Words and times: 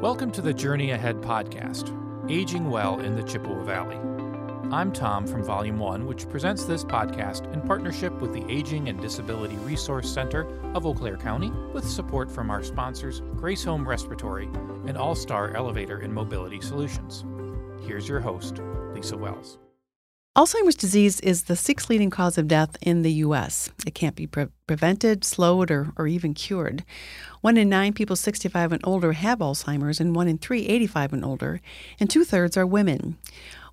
Welcome 0.00 0.30
to 0.32 0.40
the 0.40 0.54
Journey 0.54 0.92
Ahead 0.92 1.16
podcast, 1.20 1.92
Aging 2.30 2.70
Well 2.70 3.00
in 3.00 3.16
the 3.16 3.24
Chippewa 3.24 3.64
Valley. 3.64 3.96
I'm 4.72 4.92
Tom 4.92 5.26
from 5.26 5.42
Volume 5.42 5.80
1, 5.80 6.06
which 6.06 6.28
presents 6.28 6.64
this 6.64 6.84
podcast 6.84 7.52
in 7.52 7.62
partnership 7.62 8.12
with 8.20 8.32
the 8.32 8.44
Aging 8.48 8.88
and 8.88 9.00
Disability 9.00 9.56
Resource 9.56 10.08
Center 10.08 10.46
of 10.74 10.86
Eau 10.86 10.94
Claire 10.94 11.16
County, 11.16 11.50
with 11.72 11.84
support 11.84 12.30
from 12.30 12.48
our 12.48 12.62
sponsors, 12.62 13.22
Grace 13.34 13.64
Home 13.64 13.88
Respiratory 13.88 14.44
and 14.86 14.96
All 14.96 15.16
Star 15.16 15.52
Elevator 15.56 15.98
and 15.98 16.14
Mobility 16.14 16.60
Solutions. 16.60 17.24
Here's 17.84 18.08
your 18.08 18.20
host, 18.20 18.60
Lisa 18.94 19.16
Wells. 19.16 19.58
Alzheimer's 20.38 20.76
disease 20.76 21.18
is 21.18 21.42
the 21.42 21.56
sixth 21.56 21.90
leading 21.90 22.10
cause 22.10 22.38
of 22.38 22.46
death 22.46 22.76
in 22.80 23.02
the 23.02 23.10
U.S. 23.26 23.70
It 23.84 23.96
can't 23.96 24.14
be 24.14 24.28
pre- 24.28 24.46
prevented, 24.68 25.24
slowed, 25.24 25.68
or, 25.68 25.92
or 25.96 26.06
even 26.06 26.32
cured. 26.32 26.84
One 27.40 27.56
in 27.56 27.68
nine 27.68 27.92
people 27.92 28.14
65 28.14 28.70
and 28.70 28.80
older 28.84 29.14
have 29.14 29.40
Alzheimer's, 29.40 29.98
and 29.98 30.14
one 30.14 30.28
in 30.28 30.38
three 30.38 30.64
85 30.66 31.14
and 31.14 31.24
older, 31.24 31.60
and 31.98 32.08
two 32.08 32.22
thirds 32.22 32.56
are 32.56 32.64
women. 32.64 33.18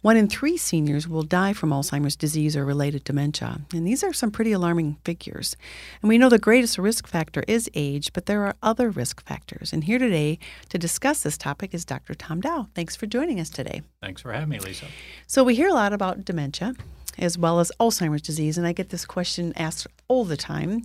One 0.05 0.17
in 0.17 0.27
three 0.27 0.55
seniors 0.55 1.07
will 1.07 1.23
die 1.23 1.53
from 1.53 1.71
Alzheimer's 1.71 2.15
disease 2.15 2.55
or 2.55 2.63
related 2.63 3.03
dementia. 3.03 3.61
And 3.73 3.87
these 3.87 4.03
are 4.03 4.13
some 4.13 4.29
pretty 4.29 4.51
alarming 4.51 4.97
figures. 5.03 5.57
And 5.99 6.09
we 6.09 6.19
know 6.19 6.29
the 6.29 6.37
greatest 6.37 6.77
risk 6.77 7.07
factor 7.07 7.43
is 7.47 7.71
age, 7.73 8.13
but 8.13 8.27
there 8.27 8.45
are 8.45 8.55
other 8.61 8.91
risk 8.91 9.25
factors. 9.25 9.73
And 9.73 9.85
here 9.85 9.97
today 9.97 10.37
to 10.69 10.77
discuss 10.77 11.23
this 11.23 11.39
topic 11.39 11.73
is 11.73 11.85
Dr. 11.85 12.13
Tom 12.13 12.39
Dow. 12.39 12.67
Thanks 12.75 12.95
for 12.95 13.07
joining 13.07 13.39
us 13.39 13.49
today. 13.49 13.81
Thanks 13.99 14.21
for 14.21 14.31
having 14.31 14.49
me, 14.49 14.59
Lisa. 14.59 14.85
So, 15.25 15.43
we 15.43 15.55
hear 15.55 15.69
a 15.69 15.73
lot 15.73 15.91
about 15.91 16.23
dementia 16.23 16.75
as 17.17 17.35
well 17.35 17.59
as 17.59 17.71
Alzheimer's 17.79 18.21
disease, 18.21 18.59
and 18.59 18.67
I 18.67 18.73
get 18.73 18.89
this 18.89 19.07
question 19.07 19.53
asked 19.55 19.87
all 20.07 20.23
the 20.23 20.37
time. 20.37 20.83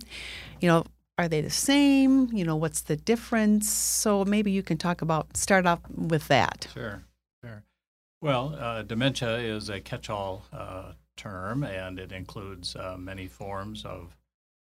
You 0.61 0.67
know, 0.67 0.85
are 1.19 1.27
they 1.27 1.41
the 1.41 1.51
same? 1.51 2.29
You 2.33 2.43
know, 2.43 2.55
what's 2.55 2.81
the 2.81 2.95
difference? 2.95 3.71
So 3.71 4.25
maybe 4.25 4.49
you 4.49 4.63
can 4.63 4.79
talk 4.79 5.03
about 5.03 5.37
start 5.37 5.67
off 5.67 5.81
with 5.95 6.27
that. 6.29 6.69
Sure. 6.73 7.03
Well, 8.23 8.55
uh, 8.55 8.83
dementia 8.83 9.39
is 9.39 9.69
a 9.69 9.81
catch 9.81 10.07
all 10.07 10.45
uh, 10.53 10.91
term, 11.17 11.63
and 11.63 11.97
it 11.97 12.11
includes 12.11 12.75
uh, 12.75 12.95
many 12.95 13.25
forms 13.27 13.83
of 13.83 14.15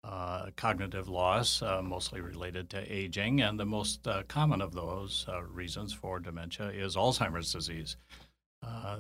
uh, 0.04 0.50
cognitive 0.54 1.08
loss, 1.08 1.62
uh, 1.62 1.80
mostly 1.80 2.20
related 2.20 2.68
to 2.70 2.92
aging. 2.92 3.40
And 3.40 3.58
the 3.58 3.64
most 3.64 4.06
uh, 4.06 4.24
common 4.28 4.60
of 4.60 4.74
those 4.74 5.26
reasons 5.50 5.94
for 5.94 6.20
dementia 6.20 6.68
is 6.68 6.94
Alzheimer's 6.94 7.50
disease. 7.50 7.96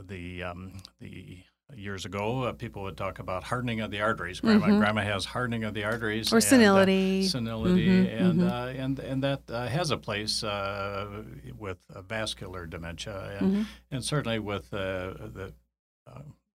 the, 0.06 0.42
um, 0.42 0.80
the 0.98 1.40
years 1.76 2.04
ago, 2.04 2.44
uh, 2.44 2.52
people 2.52 2.82
would 2.82 2.96
talk 2.96 3.18
about 3.18 3.44
hardening 3.44 3.80
of 3.80 3.90
the 3.90 4.00
arteries. 4.00 4.40
Grandma, 4.40 4.66
mm-hmm. 4.66 4.78
grandma 4.78 5.02
has 5.02 5.24
hardening 5.24 5.64
of 5.64 5.74
the 5.74 5.84
arteries, 5.84 6.32
or 6.32 6.36
and, 6.36 6.44
senility, 6.44 7.24
uh, 7.24 7.28
senility, 7.28 7.88
mm-hmm, 7.88 8.24
and, 8.24 8.40
mm-hmm. 8.40 8.48
Uh, 8.48 8.82
and 8.82 8.98
and 8.98 9.22
that 9.22 9.42
uh, 9.50 9.66
has 9.66 9.90
a 9.90 9.96
place 9.96 10.42
uh, 10.42 11.22
with 11.58 11.78
vascular 12.08 12.66
dementia, 12.66 13.36
and 13.38 13.52
mm-hmm. 13.52 13.62
and 13.90 14.04
certainly 14.04 14.38
with 14.38 14.70
the 14.70 15.52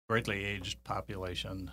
greatly 0.08 0.44
aged 0.44 0.83
population. 0.84 1.70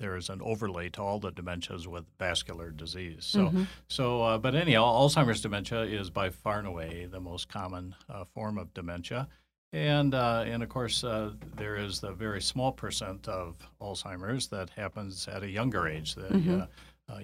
there 0.00 0.16
is 0.16 0.30
an 0.30 0.40
overlay 0.42 0.88
to 0.88 1.00
all 1.00 1.20
the 1.20 1.30
dementias 1.30 1.86
with 1.86 2.04
vascular 2.18 2.72
disease. 2.72 3.24
So, 3.24 3.46
mm-hmm. 3.46 3.64
so, 3.86 4.36
but 4.38 4.56
anyhow, 4.56 4.82
Alzheimer's 4.82 5.40
dementia 5.40 5.82
is 5.82 6.10
by 6.10 6.30
far 6.30 6.58
and 6.58 6.66
away 6.66 7.06
the 7.06 7.20
most 7.20 7.48
common 7.48 7.94
form 8.34 8.58
of 8.58 8.74
dementia. 8.74 9.28
And, 9.72 10.14
uh, 10.14 10.44
and 10.46 10.62
of 10.62 10.68
course, 10.68 11.02
uh, 11.02 11.30
there 11.56 11.76
is 11.76 11.98
the 11.98 12.12
very 12.12 12.42
small 12.42 12.72
percent 12.72 13.26
of 13.26 13.56
Alzheimer's 13.80 14.48
that 14.48 14.68
happens 14.70 15.28
at 15.28 15.42
a 15.42 15.48
younger 15.48 15.88
age, 15.88 16.14
the 16.14 16.22
mm-hmm. 16.22 16.60
uh, 16.60 16.66
uh 17.08 17.20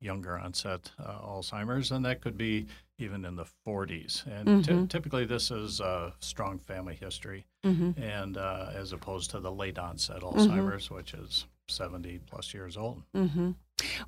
younger 0.00 0.38
onset 0.38 0.90
uh, 1.04 1.18
Alzheimer's, 1.20 1.90
and 1.90 2.04
that 2.04 2.20
could 2.20 2.36
be 2.36 2.66
even 2.98 3.24
in 3.24 3.36
the 3.36 3.46
40s. 3.66 4.26
And 4.26 4.48
mm-hmm. 4.48 4.82
t- 4.82 4.86
typically, 4.88 5.24
this 5.24 5.50
is 5.50 5.80
a 5.80 6.12
strong 6.20 6.58
family 6.58 6.94
history, 6.94 7.46
mm-hmm. 7.64 8.00
and 8.00 8.36
uh, 8.36 8.70
as 8.74 8.92
opposed 8.92 9.30
to 9.30 9.40
the 9.40 9.50
late 9.50 9.78
onset 9.78 10.20
Mm-hmm. 10.20 10.38
Alzheimer's, 10.38 10.90
which 10.90 11.14
is 11.14 11.46
70 11.68 12.20
plus 12.26 12.52
years 12.52 12.76
old. 12.76 13.02
Mm-hmm. 13.14 13.52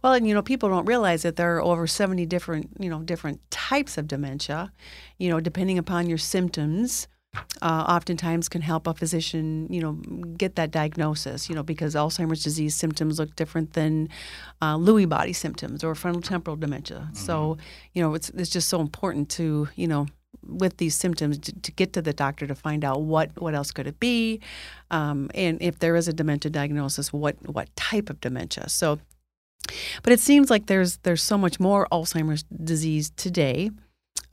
Well, 0.03 0.13
and 0.13 0.27
you 0.27 0.35
know, 0.35 0.43
people 0.43 0.69
don't 0.69 0.87
realize 0.87 1.23
that 1.23 1.37
there 1.37 1.57
are 1.57 1.63
over 1.63 1.87
70 1.87 2.27
different, 2.27 2.71
you 2.79 2.91
know, 2.91 3.01
different 3.01 3.41
types 3.51 3.97
of 3.97 4.07
dementia, 4.07 4.73
you 5.19 5.31
know, 5.31 5.41
depending 5.41 5.79
upon 5.79 6.09
your 6.09 6.19
symptoms 6.19 7.09
uh, 7.63 7.85
oftentimes 7.89 8.49
can 8.49 8.63
help 8.63 8.87
a 8.87 8.95
physician, 8.95 9.67
you 9.71 9.81
know, 9.81 9.93
get 10.37 10.57
that 10.57 10.71
diagnosis, 10.71 11.49
you 11.49 11.55
know, 11.55 11.63
because 11.63 11.95
Alzheimer's 11.95 12.43
disease 12.43 12.75
symptoms 12.75 13.19
look 13.19 13.37
different 13.37 13.75
than 13.75 14.09
uh, 14.61 14.77
Lewy 14.77 15.09
body 15.09 15.33
symptoms 15.33 15.85
or 15.85 15.95
frontal 15.95 16.23
temporal 16.23 16.57
dementia. 16.57 16.99
Mm-hmm. 16.99 17.15
So, 17.15 17.59
you 17.93 18.03
know, 18.03 18.15
it's 18.15 18.31
it's 18.31 18.51
just 18.51 18.69
so 18.69 18.81
important 18.81 19.29
to, 19.31 19.69
you 19.77 19.87
know, 19.87 20.07
with 20.43 20.79
these 20.79 20.95
symptoms 20.95 21.39
to, 21.39 21.53
to, 21.53 21.73
get 21.73 21.93
to 21.93 22.03
the 22.03 22.13
doctor 22.13 22.47
to 22.47 22.55
find 22.55 22.85
out 22.85 23.03
what 23.03 23.31
what 23.41 23.55
else 23.55 23.71
could 23.71 23.87
it 23.87 24.01
be, 24.01 24.41
um, 24.91 25.31
and 25.35 25.61
if 25.61 25.79
there 25.79 25.97
is 25.97 26.09
a 26.09 26.13
dementia 26.13 26.51
diagnosis, 26.51 27.13
what 27.13 27.37
what 27.49 27.75
type 27.77 28.11
of 28.11 28.21
dementia. 28.21 28.69
So, 28.69 28.99
but 30.03 30.13
it 30.13 30.21
seems 30.21 30.51
like 30.51 30.67
there's 30.67 30.97
there's 30.99 31.23
so 31.23 31.39
much 31.39 31.61
more 31.61 31.87
Alzheimer's 31.93 32.43
disease 32.45 33.11
today. 33.11 33.71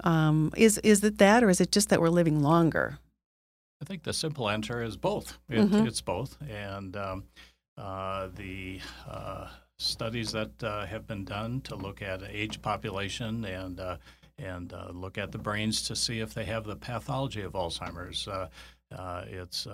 Um, 0.04 0.52
is 0.56 0.78
is 0.80 1.04
it 1.04 1.18
that, 1.18 1.44
or 1.44 1.50
is 1.50 1.62
it 1.62 1.72
just 1.72 1.90
that 1.90 2.02
we're 2.02 2.10
living 2.10 2.42
longer? 2.42 3.00
I 3.82 3.86
think 3.86 4.04
the 4.04 4.14
simple 4.14 4.50
answer 4.50 4.82
is 4.82 4.98
both. 4.98 5.38
It, 5.50 5.60
mm-hmm. 5.60 5.86
It's 5.86 6.02
both, 6.02 6.38
and 6.50 6.96
um, 6.96 7.24
uh, 7.78 8.30
the 8.36 8.80
uh, 9.08 9.48
studies 9.78 10.32
that 10.32 10.64
uh, 10.64 10.86
have 10.86 11.06
been 11.06 11.24
done 11.24 11.62
to 11.62 11.76
look 11.76 12.02
at 12.02 12.24
age 12.24 12.62
population 12.62 13.46
and 13.46 13.80
uh, 13.80 13.98
and 14.40 14.74
uh, 14.74 14.90
look 14.92 15.18
at 15.18 15.32
the 15.32 15.38
brains 15.38 15.82
to 15.84 15.96
see 15.96 16.20
if 16.20 16.34
they 16.34 16.46
have 16.46 16.64
the 16.64 16.76
pathology 16.76 17.42
of 17.42 17.54
Alzheimer's. 17.54 18.28
Uh, 18.28 18.48
it's 19.28 19.68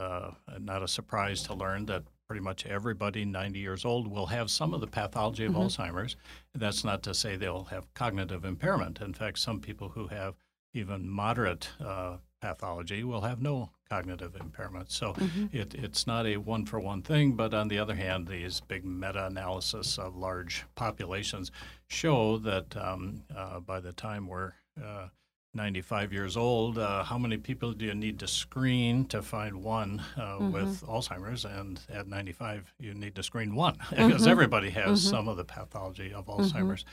not 0.59 0.83
a 0.83 0.87
surprise 0.87 1.43
to 1.43 1.53
learn 1.53 1.85
that 1.85 2.03
pretty 2.27 2.41
much 2.41 2.65
everybody 2.65 3.25
90 3.25 3.59
years 3.59 3.85
old 3.85 4.07
will 4.07 4.27
have 4.27 4.49
some 4.49 4.73
of 4.73 4.81
the 4.81 4.87
pathology 4.87 5.45
of 5.45 5.53
mm-hmm. 5.53 5.61
Alzheimer's. 5.61 6.15
That's 6.53 6.83
not 6.83 7.03
to 7.03 7.13
say 7.13 7.35
they'll 7.35 7.65
have 7.65 7.93
cognitive 7.93 8.45
impairment. 8.45 9.01
In 9.01 9.13
fact, 9.13 9.39
some 9.39 9.59
people 9.59 9.89
who 9.89 10.07
have 10.07 10.35
even 10.73 11.07
moderate 11.07 11.69
uh, 11.83 12.17
pathology 12.41 13.03
will 13.03 13.21
have 13.21 13.41
no 13.41 13.69
cognitive 13.89 14.35
impairment. 14.35 14.91
So 14.91 15.13
mm-hmm. 15.13 15.55
it, 15.55 15.75
it's 15.75 16.07
not 16.07 16.25
a 16.25 16.37
one 16.37 16.65
for 16.65 16.79
one 16.79 17.01
thing, 17.01 17.33
but 17.33 17.53
on 17.53 17.67
the 17.67 17.77
other 17.77 17.95
hand, 17.95 18.27
these 18.27 18.59
big 18.59 18.83
meta 18.83 19.27
analysis 19.27 19.97
of 19.97 20.15
large 20.15 20.65
populations 20.75 21.51
show 21.87 22.37
that 22.39 22.75
um, 22.75 23.23
uh, 23.35 23.59
by 23.59 23.79
the 23.79 23.93
time 23.93 24.27
we're 24.27 24.53
uh, 24.83 25.07
95 25.53 26.11
years 26.11 26.35
old, 26.35 26.77
uh, 26.77 27.03
how 27.03 27.17
many 27.17 27.37
people 27.37 27.73
do 27.73 27.85
you 27.85 27.93
need 27.93 28.19
to 28.19 28.27
screen 28.27 29.05
to 29.05 29.21
find 29.21 29.63
one 29.63 30.01
uh, 30.17 30.21
mm-hmm. 30.21 30.51
with 30.51 30.81
Alzheimer's? 30.81 31.45
And 31.45 31.79
at 31.89 32.07
95, 32.07 32.73
you 32.79 32.93
need 32.93 33.15
to 33.15 33.23
screen 33.23 33.55
one 33.55 33.77
because 33.89 34.21
mm-hmm. 34.21 34.29
everybody 34.29 34.69
has 34.71 35.01
mm-hmm. 35.01 35.09
some 35.09 35.27
of 35.27 35.37
the 35.37 35.45
pathology 35.45 36.13
of 36.13 36.23
Mm-hmm. 36.23 36.57
Alzheimer's. 36.57 36.85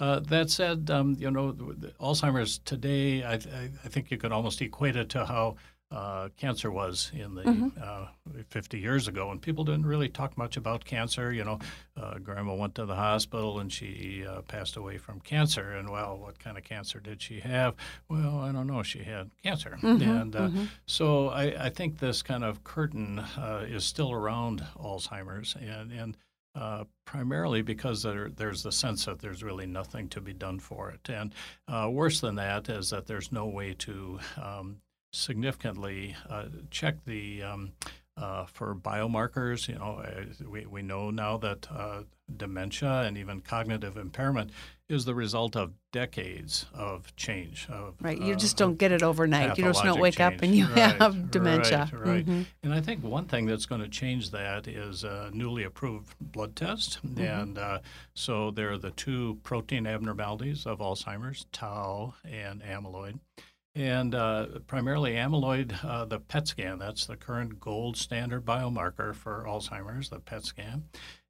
Uh, 0.00 0.20
that 0.20 0.48
said, 0.48 0.90
um, 0.90 1.16
you 1.18 1.28
know, 1.30 1.52
Alzheimer's 2.00 2.58
today, 2.58 3.24
I, 3.24 3.32
I, 3.32 3.70
I, 3.84 3.88
think 3.88 4.12
you 4.12 4.16
could 4.16 4.30
almost 4.30 4.62
equate 4.62 4.94
it 4.94 5.08
to 5.08 5.26
how 5.26 5.56
uh, 5.90 6.28
cancer 6.36 6.70
was 6.70 7.10
in 7.14 7.34
the 7.34 7.42
mm-hmm. 7.42 7.68
uh, 7.82 8.08
50 8.50 8.78
years 8.78 9.08
ago, 9.08 9.30
and 9.30 9.40
people 9.40 9.64
didn't 9.64 9.86
really 9.86 10.08
talk 10.08 10.36
much 10.36 10.58
about 10.58 10.84
cancer. 10.84 11.32
You 11.32 11.44
know, 11.44 11.58
uh, 11.96 12.18
grandma 12.18 12.54
went 12.54 12.74
to 12.74 12.84
the 12.84 12.94
hospital 12.94 13.60
and 13.60 13.72
she 13.72 14.24
uh, 14.28 14.42
passed 14.42 14.76
away 14.76 14.98
from 14.98 15.20
cancer. 15.20 15.72
And 15.72 15.88
well, 15.88 16.18
what 16.18 16.38
kind 16.38 16.58
of 16.58 16.64
cancer 16.64 17.00
did 17.00 17.22
she 17.22 17.40
have? 17.40 17.74
Well, 18.08 18.38
I 18.40 18.52
don't 18.52 18.66
know. 18.66 18.82
She 18.82 19.02
had 19.02 19.30
cancer, 19.42 19.78
mm-hmm. 19.80 20.02
and 20.02 20.36
uh, 20.36 20.40
mm-hmm. 20.40 20.64
so 20.86 21.28
I, 21.28 21.66
I, 21.66 21.70
think 21.70 21.98
this 21.98 22.22
kind 22.22 22.44
of 22.44 22.64
curtain 22.64 23.18
uh, 23.18 23.64
is 23.66 23.84
still 23.84 24.12
around 24.12 24.64
Alzheimer's, 24.78 25.56
and 25.60 25.92
and. 25.92 26.16
Uh, 26.54 26.82
primarily 27.04 27.62
because 27.62 28.02
there, 28.02 28.30
there's 28.30 28.64
the 28.64 28.72
sense 28.72 29.04
that 29.04 29.20
there's 29.20 29.44
really 29.44 29.66
nothing 29.66 30.08
to 30.08 30.20
be 30.20 30.32
done 30.32 30.58
for 30.58 30.90
it. 30.90 31.08
And 31.08 31.32
uh, 31.68 31.88
worse 31.88 32.20
than 32.20 32.34
that 32.36 32.68
is 32.68 32.90
that 32.90 33.06
there's 33.06 33.30
no 33.30 33.46
way 33.46 33.74
to 33.74 34.18
um, 34.42 34.78
significantly 35.12 36.16
uh, 36.28 36.46
check 36.70 37.04
the 37.04 37.42
um, 37.42 37.72
uh, 38.16 38.46
for 38.46 38.74
biomarkers. 38.74 39.68
You 39.68 39.76
know, 39.76 40.02
uh, 40.04 40.24
we, 40.48 40.66
we 40.66 40.82
know 40.82 41.10
now 41.10 41.36
that 41.38 41.66
uh, 41.70 42.02
dementia 42.34 43.02
and 43.02 43.16
even 43.16 43.40
cognitive 43.40 43.96
impairment 43.96 44.50
is 44.88 45.04
the 45.04 45.14
result 45.14 45.54
of 45.54 45.72
decades 45.92 46.66
of 46.72 47.14
change. 47.14 47.68
Of, 47.70 47.94
right, 48.00 48.18
you 48.18 48.32
uh, 48.32 48.36
just 48.36 48.56
don't 48.56 48.76
get 48.76 48.90
it 48.90 49.02
overnight. 49.02 49.58
You 49.58 49.64
just 49.64 49.84
don't 49.84 50.00
wake 50.00 50.16
change. 50.16 50.34
up 50.34 50.42
and 50.42 50.54
you 50.54 50.66
right, 50.66 50.96
have 50.96 51.30
dementia. 51.30 51.90
Right, 51.92 52.06
right. 52.06 52.26
Mm-hmm. 52.26 52.42
And 52.62 52.74
I 52.74 52.80
think 52.80 53.04
one 53.04 53.26
thing 53.26 53.46
that's 53.46 53.66
going 53.66 53.82
to 53.82 53.88
change 53.88 54.30
that 54.30 54.66
is 54.66 55.04
a 55.04 55.30
newly 55.32 55.64
approved 55.64 56.14
blood 56.20 56.56
test. 56.56 57.00
Mm-hmm. 57.06 57.22
And 57.22 57.58
uh, 57.58 57.78
so 58.14 58.50
there 58.50 58.72
are 58.72 58.78
the 58.78 58.90
two 58.92 59.38
protein 59.42 59.86
abnormalities 59.86 60.66
of 60.66 60.78
Alzheimer's, 60.78 61.46
tau 61.52 62.14
and 62.24 62.62
amyloid. 62.62 63.20
And 63.78 64.12
uh, 64.12 64.46
primarily 64.66 65.12
amyloid, 65.12 65.84
uh, 65.84 66.04
the 66.04 66.18
PET 66.18 66.48
scan, 66.48 66.80
that's 66.80 67.06
the 67.06 67.16
current 67.16 67.60
gold 67.60 67.96
standard 67.96 68.44
biomarker 68.44 69.14
for 69.14 69.44
Alzheimer's, 69.46 70.10
the 70.10 70.18
PET 70.18 70.44
scan. 70.44 70.82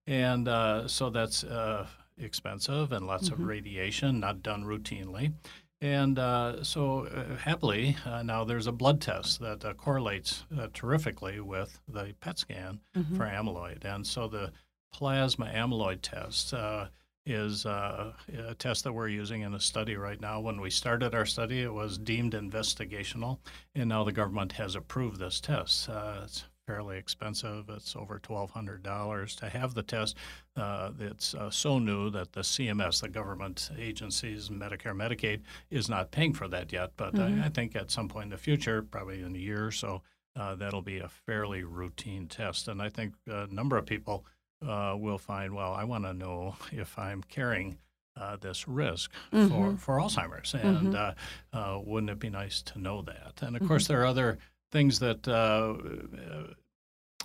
And 0.06 0.48
uh, 0.48 0.88
so 0.88 1.10
that's 1.10 1.44
uh, 1.44 1.86
expensive 2.16 2.90
and 2.92 3.06
lots 3.06 3.28
Mm-hmm. 3.28 3.42
of 3.42 3.48
radiation, 3.48 4.20
not 4.20 4.42
done 4.42 4.64
routinely. 4.64 5.34
And 5.82 6.18
uh, 6.18 6.64
so, 6.64 7.06
uh, 7.06 7.36
happily, 7.36 7.96
uh, 8.06 8.22
now 8.22 8.44
there's 8.44 8.66
a 8.66 8.72
blood 8.72 9.00
test 9.02 9.40
that 9.40 9.62
uh, 9.64 9.74
correlates 9.74 10.44
uh, 10.58 10.68
terrifically 10.72 11.40
with 11.40 11.78
the 11.86 12.14
PET 12.20 12.38
scan 12.38 12.80
Mm-hmm. 12.96 13.14
for 13.16 13.24
amyloid. 13.26 13.84
And 13.84 14.06
so, 14.06 14.26
the 14.26 14.52
plasma 14.90 15.46
amyloid 15.54 15.98
test 16.00 16.54
uh, 16.54 16.86
is 17.28 17.66
uh, 17.66 18.12
a 18.48 18.54
test 18.54 18.84
that 18.84 18.92
we're 18.92 19.08
using 19.08 19.42
in 19.42 19.54
a 19.54 19.60
study 19.60 19.96
right 19.96 20.20
now. 20.20 20.40
When 20.40 20.60
we 20.60 20.70
started 20.70 21.14
our 21.14 21.26
study, 21.26 21.62
it 21.62 21.72
was 21.72 21.98
deemed 21.98 22.32
investigational, 22.32 23.38
and 23.74 23.88
now 23.88 24.04
the 24.04 24.12
government 24.12 24.52
has 24.52 24.74
approved 24.74 25.18
this 25.18 25.40
test. 25.40 25.88
Uh, 25.88 26.22
it's 26.24 26.44
fairly 26.66 26.98
expensive. 26.98 27.70
It's 27.70 27.96
over 27.96 28.20
$1,200 28.20 29.36
to 29.36 29.48
have 29.48 29.72
the 29.72 29.82
test. 29.82 30.16
Uh, 30.54 30.90
it's 31.00 31.34
uh, 31.34 31.48
so 31.48 31.78
new 31.78 32.10
that 32.10 32.32
the 32.32 32.42
CMS, 32.42 33.00
the 33.00 33.08
government 33.08 33.70
agencies, 33.78 34.50
Medicare, 34.50 34.94
Medicaid, 34.94 35.40
is 35.70 35.88
not 35.88 36.10
paying 36.10 36.34
for 36.34 36.46
that 36.48 36.70
yet. 36.70 36.90
But 36.98 37.18
I, 37.18 37.44
I 37.46 37.48
think 37.48 37.74
at 37.74 37.90
some 37.90 38.06
point 38.06 38.24
in 38.24 38.30
the 38.30 38.36
future, 38.36 38.82
probably 38.82 39.22
in 39.22 39.34
a 39.34 39.38
year 39.38 39.66
or 39.66 39.70
so, 39.70 40.02
uh, 40.36 40.54
that'll 40.56 40.82
be 40.82 40.98
a 40.98 41.08
fairly 41.08 41.64
routine 41.64 42.26
test. 42.26 42.68
And 42.68 42.82
I 42.82 42.90
think 42.90 43.14
a 43.26 43.46
number 43.46 43.78
of 43.78 43.86
people 43.86 44.26
uh, 44.66 44.94
will 44.96 45.18
find, 45.18 45.54
well, 45.54 45.72
I 45.72 45.84
want 45.84 46.04
to 46.04 46.12
know 46.12 46.56
if 46.72 46.98
I'm 46.98 47.22
carrying 47.22 47.78
uh, 48.16 48.36
this 48.36 48.66
risk 48.66 49.12
for, 49.30 49.76
for 49.76 49.98
Alzheimer's. 49.98 50.54
And 50.54 50.94
uh, 50.94 51.14
uh, 51.52 51.80
wouldn't 51.84 52.10
it 52.10 52.18
be 52.18 52.30
nice 52.30 52.62
to 52.62 52.78
know 52.80 53.02
that? 53.02 53.42
And 53.42 53.56
of 53.56 53.66
course, 53.66 53.86
there 53.86 54.02
are 54.02 54.06
other 54.06 54.38
things 54.72 54.98
that 54.98 55.26
uh, 55.28 55.74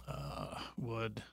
uh, 0.07 0.59
would 0.77 1.23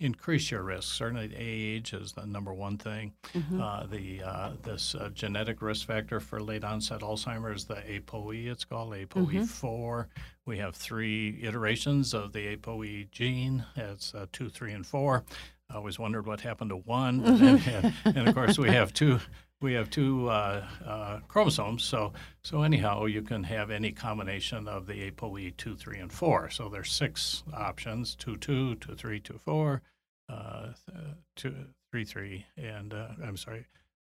increase 0.00 0.50
your 0.50 0.62
risk. 0.62 0.94
Certainly, 0.94 1.34
age 1.36 1.92
is 1.92 2.12
the 2.12 2.26
number 2.26 2.52
one 2.52 2.78
thing. 2.78 3.12
Mm-hmm. 3.34 3.60
Uh, 3.60 3.86
the 3.86 4.22
uh, 4.22 4.50
this 4.62 4.94
uh, 4.94 5.10
genetic 5.14 5.62
risk 5.62 5.86
factor 5.86 6.18
for 6.18 6.40
late 6.40 6.64
onset 6.64 7.00
Alzheimer's, 7.00 7.66
the 7.66 7.76
ApoE, 7.76 8.46
it's 8.46 8.64
called 8.64 8.92
ApoE4. 8.92 10.06
We 10.46 10.58
have 10.58 10.74
three 10.74 11.38
iterations 11.42 12.14
of 12.14 12.32
the 12.32 12.56
ApoE 12.56 13.10
gene. 13.10 13.64
It's 13.76 14.14
uh, 14.14 14.26
two, 14.32 14.48
three, 14.48 14.72
and 14.72 14.86
four. 14.86 15.24
I 15.70 15.76
always 15.76 15.98
wondered 15.98 16.26
what 16.26 16.40
happened 16.40 16.70
to 16.70 16.76
one, 16.76 17.20
and, 17.24 17.62
and, 17.66 17.94
and 18.04 18.28
of 18.28 18.34
course 18.34 18.58
we 18.58 18.70
have 18.70 18.92
two. 18.92 19.20
We 19.60 19.74
have 19.74 19.90
two 19.90 20.28
uh, 20.28 20.64
uh, 20.86 21.20
chromosomes, 21.28 21.84
so 21.84 22.12
so 22.42 22.62
anyhow, 22.62 23.04
you 23.04 23.20
can 23.20 23.44
have 23.44 23.70
any 23.70 23.92
combination 23.92 24.66
of 24.66 24.86
the 24.86 25.10
ApoE 25.10 25.54
two, 25.58 25.76
three, 25.76 25.98
and 25.98 26.10
four. 26.10 26.48
So 26.48 26.68
there's 26.70 26.90
six 26.90 27.42
options: 27.52 28.14
two, 28.14 28.36
two, 28.38 28.76
two, 28.76 28.94
three, 28.94 29.20
two, 29.20 29.36
four, 29.38 29.82
uh, 30.30 30.68
th- 30.86 31.04
two, 31.36 31.54
three, 31.90 32.04
three, 32.04 32.46
and 32.56 32.94
uh, 32.94 33.08
I'm 33.22 33.36
sorry, 33.36 33.66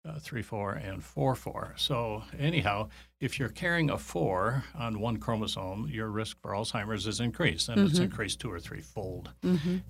uh, 0.08 0.20
three, 0.20 0.42
four, 0.42 0.74
and 0.74 1.02
four, 1.02 1.34
four. 1.34 1.74
So 1.76 2.22
anyhow, 2.38 2.88
if 3.20 3.40
you're 3.40 3.48
carrying 3.48 3.90
a 3.90 3.98
four 3.98 4.62
on 4.78 5.00
one 5.00 5.16
chromosome, 5.16 5.88
your 5.90 6.10
risk 6.10 6.40
for 6.40 6.52
Alzheimer's 6.52 7.08
is 7.08 7.18
increased, 7.18 7.68
and 7.68 7.80
it's 7.90 7.98
increased 8.04 8.38
two 8.38 8.52
or 8.52 8.60
three 8.60 8.82
fold. 8.82 9.30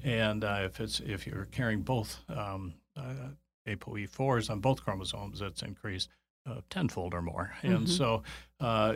And 0.02 0.42
uh, 0.42 0.60
if 0.64 0.80
it's 0.80 1.00
if 1.00 1.26
you're 1.26 1.48
carrying 1.52 1.82
both 1.82 2.18
um, 2.30 2.72
uh, 2.96 3.12
ApoE4s 3.68 4.50
on 4.50 4.60
both 4.60 4.82
chromosomes, 4.82 5.40
it's 5.40 5.62
increased 5.62 6.10
uh, 6.46 6.60
tenfold 6.70 7.14
or 7.14 7.22
more. 7.22 7.52
And 7.62 7.88
so, 7.88 8.22
uh, 8.60 8.94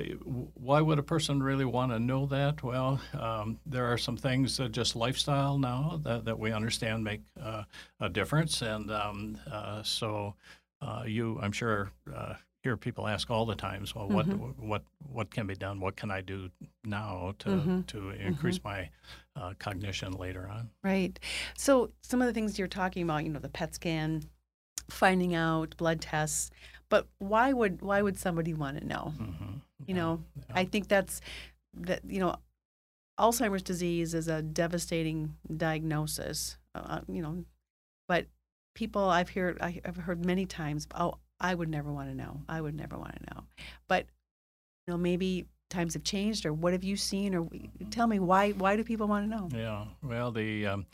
why 0.54 0.80
would 0.80 0.98
a 0.98 1.02
person 1.02 1.42
really 1.42 1.64
want 1.64 1.92
to 1.92 1.98
know 1.98 2.26
that? 2.26 2.62
Well, 2.62 3.00
um, 3.18 3.58
there 3.66 3.86
are 3.86 3.98
some 3.98 4.16
things 4.16 4.56
that 4.56 4.72
just 4.72 4.96
lifestyle 4.96 5.58
now 5.58 6.00
that, 6.04 6.24
that 6.24 6.38
we 6.38 6.52
understand 6.52 7.04
make 7.04 7.20
uh, 7.40 7.64
a 8.00 8.08
difference. 8.08 8.62
And 8.62 8.90
um, 8.90 9.38
uh, 9.50 9.82
so, 9.82 10.34
uh, 10.80 11.04
you, 11.06 11.38
I'm 11.42 11.52
sure, 11.52 11.90
uh, 12.14 12.34
hear 12.62 12.76
people 12.78 13.06
ask 13.06 13.30
all 13.30 13.44
the 13.44 13.54
times, 13.54 13.94
well, 13.94 14.08
what 14.08 14.24
what 14.58 14.82
what 15.12 15.30
can 15.30 15.46
be 15.46 15.54
done? 15.54 15.80
What 15.80 15.96
can 15.96 16.10
I 16.10 16.22
do 16.22 16.48
now 16.82 17.34
to 17.40 17.84
to 17.88 18.10
increase 18.10 18.58
my 18.64 18.88
uh, 19.36 19.52
cognition 19.58 20.12
later 20.12 20.48
on? 20.48 20.70
Right. 20.82 21.18
So 21.56 21.90
some 22.00 22.22
of 22.22 22.26
the 22.26 22.32
things 22.32 22.58
you're 22.58 22.66
talking 22.66 23.02
about, 23.02 23.24
you 23.24 23.30
know, 23.30 23.38
the 23.38 23.50
PET 23.50 23.74
scan, 23.74 24.22
finding 24.88 25.34
out 25.34 25.76
blood 25.76 26.00
tests, 26.00 26.50
but 26.88 27.06
why 27.18 27.52
would 27.52 27.82
why 27.82 28.02
would 28.02 28.18
somebody 28.18 28.54
want 28.54 28.78
to 28.78 28.86
know? 28.86 29.14
hmm 29.16 29.58
You 29.86 29.94
know, 29.94 30.24
I 30.54 30.64
think 30.64 30.88
that's 30.88 31.20
that 31.74 32.00
you 32.06 32.20
know, 32.20 32.36
Alzheimer's 33.18 33.62
disease 33.62 34.14
is 34.14 34.28
a 34.28 34.42
devastating 34.42 35.36
diagnosis. 35.56 36.56
Uh, 36.74 37.00
you 37.08 37.22
know, 37.22 37.44
but 38.08 38.26
people 38.74 39.04
I've 39.04 39.30
heard 39.30 39.58
I've 39.60 39.96
heard 39.96 40.24
many 40.24 40.46
times, 40.46 40.86
oh, 40.94 41.18
I 41.40 41.54
would 41.54 41.68
never 41.68 41.92
want 41.92 42.10
to 42.10 42.14
know. 42.14 42.42
I 42.48 42.60
would 42.60 42.74
never 42.74 42.96
want 42.98 43.14
to 43.16 43.34
know. 43.34 43.44
But 43.88 44.06
you 44.86 44.92
know, 44.92 44.98
maybe 44.98 45.46
times 45.70 45.94
have 45.94 46.04
changed, 46.04 46.46
or 46.46 46.52
what 46.52 46.72
have 46.72 46.84
you 46.84 46.96
seen, 46.96 47.34
or 47.34 47.48
tell 47.90 48.06
me 48.06 48.18
why 48.18 48.50
why 48.52 48.76
do 48.76 48.84
people 48.84 49.06
want 49.08 49.30
to 49.30 49.36
know? 49.36 49.48
Yeah. 49.52 49.86
Well, 50.02 50.30
the 50.30 50.66
um, 50.66 50.86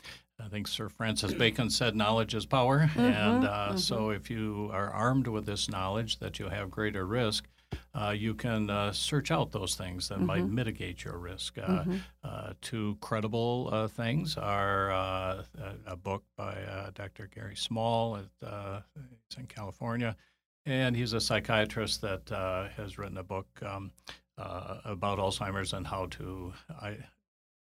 I 0.43 0.49
think 0.49 0.67
Sir 0.67 0.89
Francis 0.89 1.33
Bacon 1.33 1.69
said 1.69 1.95
knowledge 1.95 2.33
is 2.33 2.45
power, 2.45 2.89
and 2.95 3.45
uh, 3.45 3.75
so 3.77 4.09
if 4.09 4.29
you 4.29 4.69
are 4.73 4.89
armed 4.89 5.27
with 5.27 5.45
this 5.45 5.69
knowledge 5.69 6.19
that 6.19 6.39
you 6.39 6.49
have 6.49 6.69
greater 6.71 7.05
risk. 7.05 7.47
Uh, 7.93 8.09
you 8.09 8.33
can 8.33 8.69
uh, 8.69 8.91
search 8.91 9.31
out 9.31 9.51
those 9.53 9.75
things 9.75 10.09
that 10.09 10.19
might 10.19 10.45
mitigate 10.45 11.05
your 11.05 11.17
risk. 11.17 11.57
Uh, 11.57 11.85
uh, 12.23 12.53
two 12.61 12.97
credible 12.99 13.69
uh, 13.71 13.87
things 13.87 14.35
are 14.37 14.91
uh, 14.91 15.43
a, 15.87 15.93
a 15.93 15.95
book 15.95 16.23
by 16.35 16.53
uh, 16.53 16.91
Dr. 16.93 17.29
Gary 17.33 17.55
Small. 17.55 18.17
At, 18.17 18.47
uh, 18.47 18.81
it's 19.25 19.37
in 19.37 19.45
California, 19.47 20.17
and 20.65 20.95
he's 20.97 21.13
a 21.13 21.21
psychiatrist 21.21 22.01
that 22.01 22.29
uh, 22.31 22.67
has 22.75 22.97
written 22.97 23.17
a 23.17 23.23
book 23.23 23.47
um, 23.65 23.91
uh, 24.37 24.79
about 24.83 25.19
Alzheimer's 25.19 25.71
and 25.71 25.87
how 25.87 26.07
to, 26.07 26.53
I, 26.69 26.97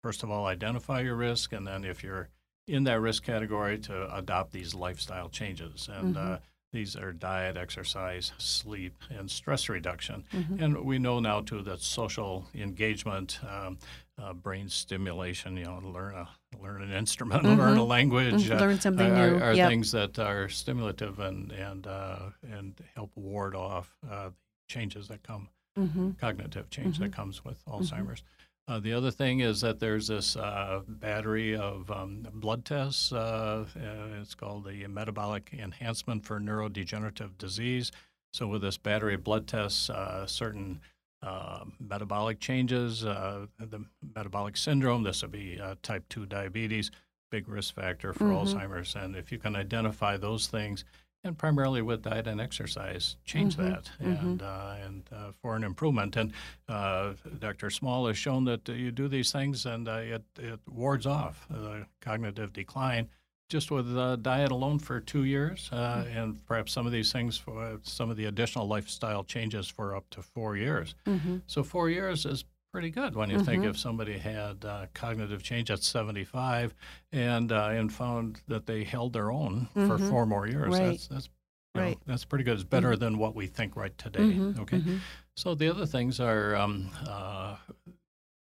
first 0.03 0.23
of 0.23 0.31
all, 0.31 0.45
identify 0.45 1.01
your 1.01 1.15
risk, 1.15 1.51
and 1.51 1.67
then 1.67 1.83
if 1.83 2.01
you're 2.01 2.29
in 2.67 2.83
that 2.85 2.99
risk 3.01 3.23
category, 3.23 3.77
to 3.79 4.15
adopt 4.15 4.51
these 4.51 4.73
lifestyle 4.75 5.29
changes. 5.29 5.89
And 5.91 6.17
uh, 6.17 6.37
these 6.71 6.95
are 6.95 7.11
diet, 7.11 7.57
exercise, 7.57 8.31
sleep, 8.37 8.95
and 9.09 9.29
stress 9.29 9.67
reduction. 9.67 10.23
And 10.31 10.83
we 10.85 10.99
know 10.99 11.19
now 11.19 11.41
too 11.41 11.61
that 11.63 11.81
social 11.81 12.47
engagement, 12.55 13.39
um, 13.47 13.77
uh, 14.21 14.33
brain 14.33 14.69
stimulation, 14.69 15.57
you 15.57 15.65
know, 15.65 15.79
learn 15.83 16.15
a 16.15 16.29
learn 16.61 16.81
an 16.83 16.91
instrument, 16.93 17.43
learn 17.57 17.77
a 17.77 17.83
language, 17.83 18.47
Mhm. 18.49 18.59
Learn 18.59 18.79
something 18.79 19.11
are, 19.11 19.31
new. 19.31 19.39
are 19.39 19.53
Yep. 19.55 19.67
things 19.69 19.91
that 19.91 20.19
are 20.19 20.47
stimulative 20.47 21.19
and 21.19 21.51
and 21.51 21.87
uh, 21.87 22.29
and 22.43 22.79
help 22.95 23.11
ward 23.15 23.55
off 23.55 23.95
uh, 24.09 24.29
changes 24.67 25.07
that 25.07 25.23
come 25.23 25.49
Mm-hmm. 25.79 26.11
cognitive 26.19 26.69
change 26.69 26.99
that 26.99 27.13
comes 27.13 27.45
with 27.45 27.63
Alzheimer's. 27.65 28.23
Uh, 28.71 28.79
the 28.79 28.93
other 28.93 29.11
thing 29.11 29.41
is 29.41 29.59
that 29.59 29.81
there's 29.81 30.07
this 30.07 30.37
uh, 30.37 30.79
battery 30.87 31.57
of 31.57 31.91
um, 31.91 32.25
blood 32.35 32.63
tests. 32.63 33.11
Uh, 33.11 33.65
uh, 33.75 34.21
it's 34.21 34.33
called 34.33 34.63
the 34.63 34.87
Metabolic 34.87 35.49
Enhancement 35.51 36.23
for 36.23 36.39
Neurodegenerative 36.39 37.37
Disease. 37.37 37.91
So, 38.31 38.47
with 38.47 38.61
this 38.61 38.77
battery 38.77 39.15
of 39.15 39.25
blood 39.25 39.45
tests, 39.45 39.89
uh, 39.89 40.25
certain 40.25 40.79
uh, 41.21 41.65
metabolic 41.81 42.39
changes, 42.39 43.03
uh, 43.03 43.47
the 43.59 43.83
metabolic 44.15 44.55
syndrome, 44.55 45.03
this 45.03 45.21
would 45.21 45.33
be 45.33 45.59
uh, 45.59 45.75
type 45.83 46.05
2 46.07 46.25
diabetes, 46.25 46.91
big 47.29 47.49
risk 47.49 47.75
factor 47.75 48.13
for 48.13 48.27
Alzheimer's. 48.27 48.95
And 48.95 49.17
if 49.17 49.33
you 49.33 49.37
can 49.37 49.53
identify 49.53 50.15
those 50.15 50.47
things, 50.47 50.85
and 51.23 51.37
primarily 51.37 51.81
with 51.81 52.01
diet 52.01 52.27
and 52.27 52.41
exercise, 52.41 53.17
change 53.25 53.55
that 53.57 53.89
and 53.99 54.41
uh, 54.41 54.75
and 54.83 55.03
uh, 55.11 55.31
for 55.41 55.55
an 55.55 55.63
improvement. 55.63 56.15
And 56.15 56.33
uh, 56.67 57.13
Dr. 57.39 57.69
Small 57.69 58.07
has 58.07 58.17
shown 58.17 58.45
that 58.45 58.67
uh, 58.67 58.73
you 58.73 58.91
do 58.91 59.07
these 59.07 59.31
things 59.31 59.65
and 59.65 59.87
uh, 59.87 59.97
it 59.97 60.23
it 60.39 60.59
wards 60.69 61.05
off 61.05 61.47
uh, 61.53 61.83
cognitive 62.01 62.53
decline 62.53 63.07
just 63.49 63.69
with 63.69 63.97
uh, 63.97 64.15
diet 64.15 64.49
alone 64.49 64.79
for 64.79 65.01
two 65.01 65.25
years, 65.25 65.69
uh, 65.73 66.05
and 66.15 66.43
perhaps 66.45 66.71
some 66.71 66.85
of 66.85 66.93
these 66.93 67.11
things 67.11 67.37
for 67.37 67.77
some 67.83 68.09
of 68.09 68.15
the 68.15 68.25
additional 68.25 68.65
lifestyle 68.65 69.25
changes 69.25 69.67
for 69.67 69.93
up 69.93 70.09
to 70.09 70.21
four 70.21 70.55
years. 70.55 70.95
Mm-hmm. 71.05 71.39
So 71.47 71.61
four 71.61 71.89
years 71.89 72.25
is 72.25 72.45
pretty 72.71 72.89
good 72.89 73.15
when 73.15 73.29
you 73.29 73.43
think 73.43 73.65
if 73.65 73.77
somebody 73.77 74.17
had 74.17 74.63
uh, 74.63 74.85
cognitive 74.93 75.43
change 75.43 75.69
at 75.69 75.83
75 75.83 76.73
and 77.11 77.51
uh, 77.51 77.67
and 77.71 77.91
found 77.91 78.39
that 78.47 78.65
they 78.65 78.83
held 78.83 79.13
their 79.13 79.31
own 79.31 79.67
for 79.73 79.97
Mhm. 79.97 80.09
four 80.09 80.25
more 80.25 80.47
years. 80.47 80.69
Right. 80.71 80.91
That's 80.91 81.07
that's 81.07 81.29
you 81.75 81.81
know, 81.81 81.87
Right. 81.87 81.97
that's 82.05 82.25
pretty 82.25 82.43
good. 82.43 82.55
It's 82.55 82.63
better 82.63 82.95
than 82.97 83.17
what 83.17 83.35
we 83.35 83.47
think 83.47 83.75
right 83.75 83.97
today. 83.97 84.19
Mhm. 84.19 84.59
Okay. 84.59 84.79
Mhm. 84.79 84.99
So 85.35 85.55
the 85.55 85.69
other 85.69 85.85
things 85.85 86.19
are, 86.19 86.55
um, 86.55 86.89
uh, 87.07 87.57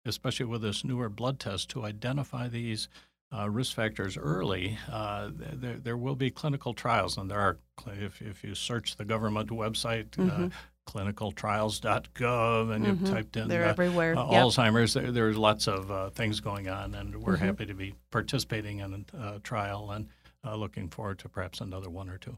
especially 0.04 0.47
with 0.47 0.62
this 0.62 0.85
newer 0.85 1.09
blood 1.09 1.40
test, 1.40 1.68
to 1.71 1.85
identify 1.85 2.49
these 2.49 2.88
uh, 3.33 3.50
risk 3.50 3.75
factors 3.75 4.16
early. 4.16 4.78
Uh, 4.88 5.30
th- 5.30 5.50
there, 5.54 5.76
there 5.78 5.97
will 5.97 6.14
be 6.14 6.30
clinical 6.30 6.73
trials, 6.73 7.18
and 7.18 7.28
there 7.28 7.40
are. 7.40 7.59
If, 7.88 8.23
if 8.23 8.45
you 8.45 8.54
search 8.54 8.95
the 8.97 9.04
government 9.04 9.50
website, 9.50 10.16
uh, 10.16 10.49
clinicaltrials.gov 10.86 12.74
and 12.74 12.84
you've 12.86 13.04
typed 13.04 13.36
in 13.36 13.42
Mm-hmm. 13.42 13.48
They're 13.50 13.66
uh, 13.66 13.70
everywhere. 13.70 14.16
uh, 14.16 14.30
Yep. 14.30 14.42
Alzheimer's, 14.44 14.94
there, 14.94 15.12
there's 15.12 15.36
lots 15.36 15.68
of 15.68 15.90
uh, 15.90 16.10
things 16.10 16.40
going 16.40 16.68
on, 16.68 16.94
and 16.94 17.16
we're 17.22 17.36
Mm-hmm. 17.36 17.44
happy 17.44 17.66
to 17.66 17.74
be 17.74 17.94
participating 18.10 18.78
in 18.80 19.04
a 19.12 19.16
uh, 19.18 19.38
trial 19.42 19.90
and 19.90 20.08
uh, 20.44 20.54
looking 20.56 20.88
forward 20.88 21.18
to 21.20 21.28
perhaps 21.28 21.60
another 21.60 21.90
one 21.90 22.08
or 22.08 22.18
two. 22.18 22.36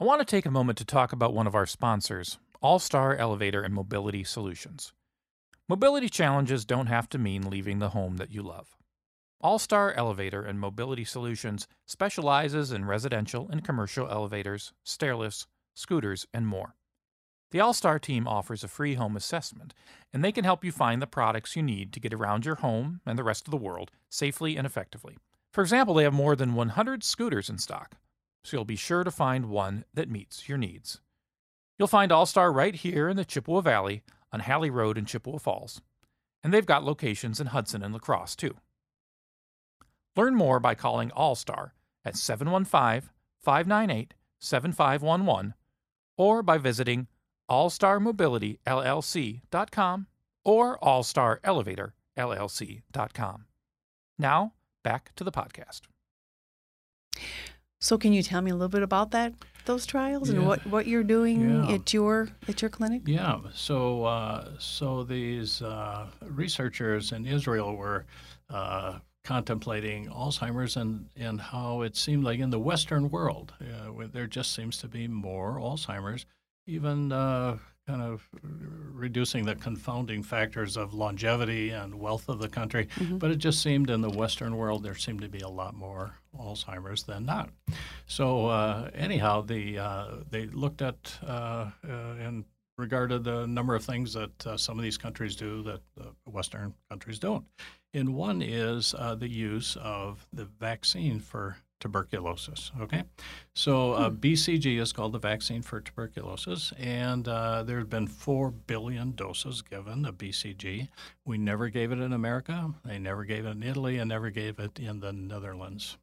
I 0.00 0.04
want 0.04 0.20
to 0.20 0.24
take 0.24 0.46
a 0.46 0.50
moment 0.50 0.78
to 0.78 0.84
talk 0.84 1.12
about 1.12 1.34
one 1.34 1.46
of 1.46 1.54
our 1.54 1.66
sponsors, 1.66 2.38
All 2.60 2.78
Star 2.78 3.16
Elevator 3.16 3.62
and 3.62 3.74
Mobility 3.74 4.24
Solutions. 4.24 4.92
Mobility 5.68 6.08
challenges 6.08 6.64
don't 6.64 6.86
have 6.86 7.08
to 7.10 7.18
mean 7.18 7.50
leaving 7.50 7.78
the 7.78 7.90
home 7.90 8.16
that 8.16 8.30
you 8.30 8.42
love. 8.42 8.76
All 9.40 9.58
Star 9.58 9.92
Elevator 9.92 10.42
and 10.42 10.58
Mobility 10.58 11.04
Solutions 11.04 11.68
specializes 11.86 12.72
in 12.72 12.86
residential 12.86 13.48
and 13.50 13.62
commercial 13.62 14.08
elevators, 14.10 14.72
stairlifts, 14.84 15.46
scooters, 15.76 16.26
and 16.34 16.46
more. 16.46 16.74
The 17.50 17.60
All 17.60 17.72
Star 17.72 17.98
team 17.98 18.28
offers 18.28 18.62
a 18.62 18.68
free 18.68 18.94
home 18.94 19.16
assessment, 19.16 19.72
and 20.12 20.22
they 20.22 20.32
can 20.32 20.44
help 20.44 20.64
you 20.64 20.72
find 20.72 21.00
the 21.00 21.06
products 21.06 21.56
you 21.56 21.62
need 21.62 21.92
to 21.94 22.00
get 22.00 22.12
around 22.12 22.44
your 22.44 22.56
home 22.56 23.00
and 23.06 23.18
the 23.18 23.24
rest 23.24 23.46
of 23.46 23.50
the 23.50 23.56
world 23.56 23.90
safely 24.10 24.56
and 24.56 24.66
effectively. 24.66 25.16
For 25.52 25.62
example, 25.62 25.94
they 25.94 26.04
have 26.04 26.12
more 26.12 26.36
than 26.36 26.54
100 26.54 27.02
scooters 27.02 27.48
in 27.48 27.56
stock, 27.56 27.96
so 28.44 28.56
you'll 28.56 28.64
be 28.66 28.76
sure 28.76 29.02
to 29.02 29.10
find 29.10 29.46
one 29.46 29.84
that 29.94 30.10
meets 30.10 30.46
your 30.46 30.58
needs. 30.58 31.00
You'll 31.78 31.88
find 31.88 32.12
All 32.12 32.26
Star 32.26 32.52
right 32.52 32.74
here 32.74 33.08
in 33.08 33.16
the 33.16 33.24
Chippewa 33.24 33.62
Valley 33.62 34.02
on 34.30 34.40
Halley 34.40 34.68
Road 34.68 34.98
in 34.98 35.06
Chippewa 35.06 35.38
Falls, 35.38 35.80
and 36.44 36.52
they've 36.52 36.66
got 36.66 36.84
locations 36.84 37.40
in 37.40 37.46
Hudson 37.46 37.82
and 37.82 37.94
La 37.94 37.98
Crosse 37.98 38.36
too. 38.36 38.56
Learn 40.16 40.34
more 40.34 40.60
by 40.60 40.74
calling 40.74 41.10
All 41.12 41.34
Star 41.34 41.72
at 42.04 42.16
715 42.16 43.08
598 43.42 44.12
7511 44.38 45.54
or 46.18 46.42
by 46.42 46.58
visiting 46.58 47.06
allstarmobilityllc.com 47.50 50.06
or 50.44 50.78
allstarelevatorllc.com. 50.78 53.44
Now, 54.18 54.52
back 54.82 55.12
to 55.16 55.24
the 55.24 55.32
podcast. 55.32 55.82
So 57.80 57.96
can 57.98 58.12
you 58.12 58.22
tell 58.24 58.42
me 58.42 58.50
a 58.50 58.54
little 58.54 58.68
bit 58.68 58.82
about 58.82 59.12
that 59.12 59.34
those 59.64 59.86
trials 59.86 60.28
and 60.30 60.46
what, 60.46 60.64
what 60.66 60.86
you're 60.86 61.02
doing 61.04 61.64
Yeah. 61.68 61.74
at 61.74 61.92
your 61.92 62.28
at 62.48 62.62
your 62.62 62.70
clinic? 62.70 63.02
Yeah, 63.06 63.38
so 63.52 64.04
uh, 64.04 64.48
so 64.58 65.04
these 65.04 65.60
uh, 65.62 66.06
researchers 66.22 67.12
in 67.12 67.26
Israel 67.26 67.76
were 67.76 68.06
uh, 68.50 68.98
contemplating 69.24 70.06
Alzheimer's 70.08 70.76
and, 70.78 71.08
and 71.16 71.38
how 71.40 71.82
it 71.82 71.96
seemed 71.96 72.24
like 72.24 72.40
in 72.40 72.48
the 72.50 72.58
Western 72.58 73.10
world 73.10 73.52
uh, 73.60 73.90
there 74.12 74.26
just 74.26 74.54
seems 74.54 74.78
to 74.78 74.88
be 74.88 75.06
more 75.06 75.58
Alzheimer's, 75.60 76.24
even 76.68 77.10
uh, 77.10 77.56
kind 77.86 78.02
of 78.02 78.28
reducing 78.92 79.46
the 79.46 79.54
confounding 79.54 80.22
factors 80.22 80.76
of 80.76 80.92
longevity 80.92 81.70
and 81.70 81.94
wealth 81.94 82.28
of 82.28 82.38
the 82.38 82.48
country. 82.48 82.86
But 83.18 83.30
it 83.30 83.36
just 83.36 83.62
seemed 83.62 83.88
in 83.88 84.02
the 84.02 84.10
Western 84.10 84.56
world 84.56 84.82
there 84.82 84.94
seemed 84.94 85.22
to 85.22 85.28
be 85.28 85.40
a 85.40 85.48
lot 85.48 85.74
more 85.74 86.14
Alzheimer's 86.38 87.04
than 87.04 87.24
not. 87.24 87.48
So 88.06 88.46
uh, 88.46 88.90
anyhow, 88.94 89.40
the 89.40 89.78
uh, 89.78 90.06
they 90.30 90.46
looked 90.46 90.82
at 90.82 91.18
uh, 91.26 91.70
uh, 91.88 92.14
and 92.20 92.44
regarded 92.76 93.24
the 93.24 93.46
number 93.46 93.74
of 93.74 93.84
things 93.84 94.12
that 94.12 94.46
uh, 94.46 94.56
some 94.56 94.78
of 94.78 94.84
these 94.84 94.98
countries 94.98 95.34
do 95.34 95.62
that 95.62 95.80
Western 96.26 96.74
countries 96.90 97.18
don't. 97.18 97.44
And 97.94 98.14
one 98.14 98.42
is 98.42 98.94
uh, 98.96 99.14
the 99.14 99.28
use 99.28 99.76
of 99.80 100.26
the 100.32 100.44
vaccine 100.44 101.20
for 101.20 101.56
tuberculosis. 101.80 102.72
Okay, 102.80 103.04
so 103.54 103.92
uh, 103.92 104.10
BCG 104.10 104.80
is 104.80 104.92
called 104.92 105.12
the 105.12 105.18
vaccine 105.18 105.62
for 105.62 105.80
tuberculosis, 105.80 106.72
and 106.78 107.26
uh, 107.28 107.62
there 107.62 107.78
have 107.78 107.90
been 107.90 108.06
four 108.06 108.50
billion 108.50 109.12
doses 109.12 109.62
given 109.62 110.04
of 110.04 110.18
BCG. 110.18 110.88
We 111.24 111.38
never 111.38 111.68
gave 111.68 111.92
it 111.92 112.00
in 112.00 112.12
America. 112.12 112.74
They 112.84 112.98
never 112.98 113.24
gave 113.24 113.46
it 113.46 113.50
in 113.50 113.62
Italy, 113.62 113.98
and 113.98 114.08
never 114.08 114.30
gave 114.30 114.58
it 114.58 114.78
in 114.78 115.00
the 115.00 115.12
Netherlands. 115.12 115.96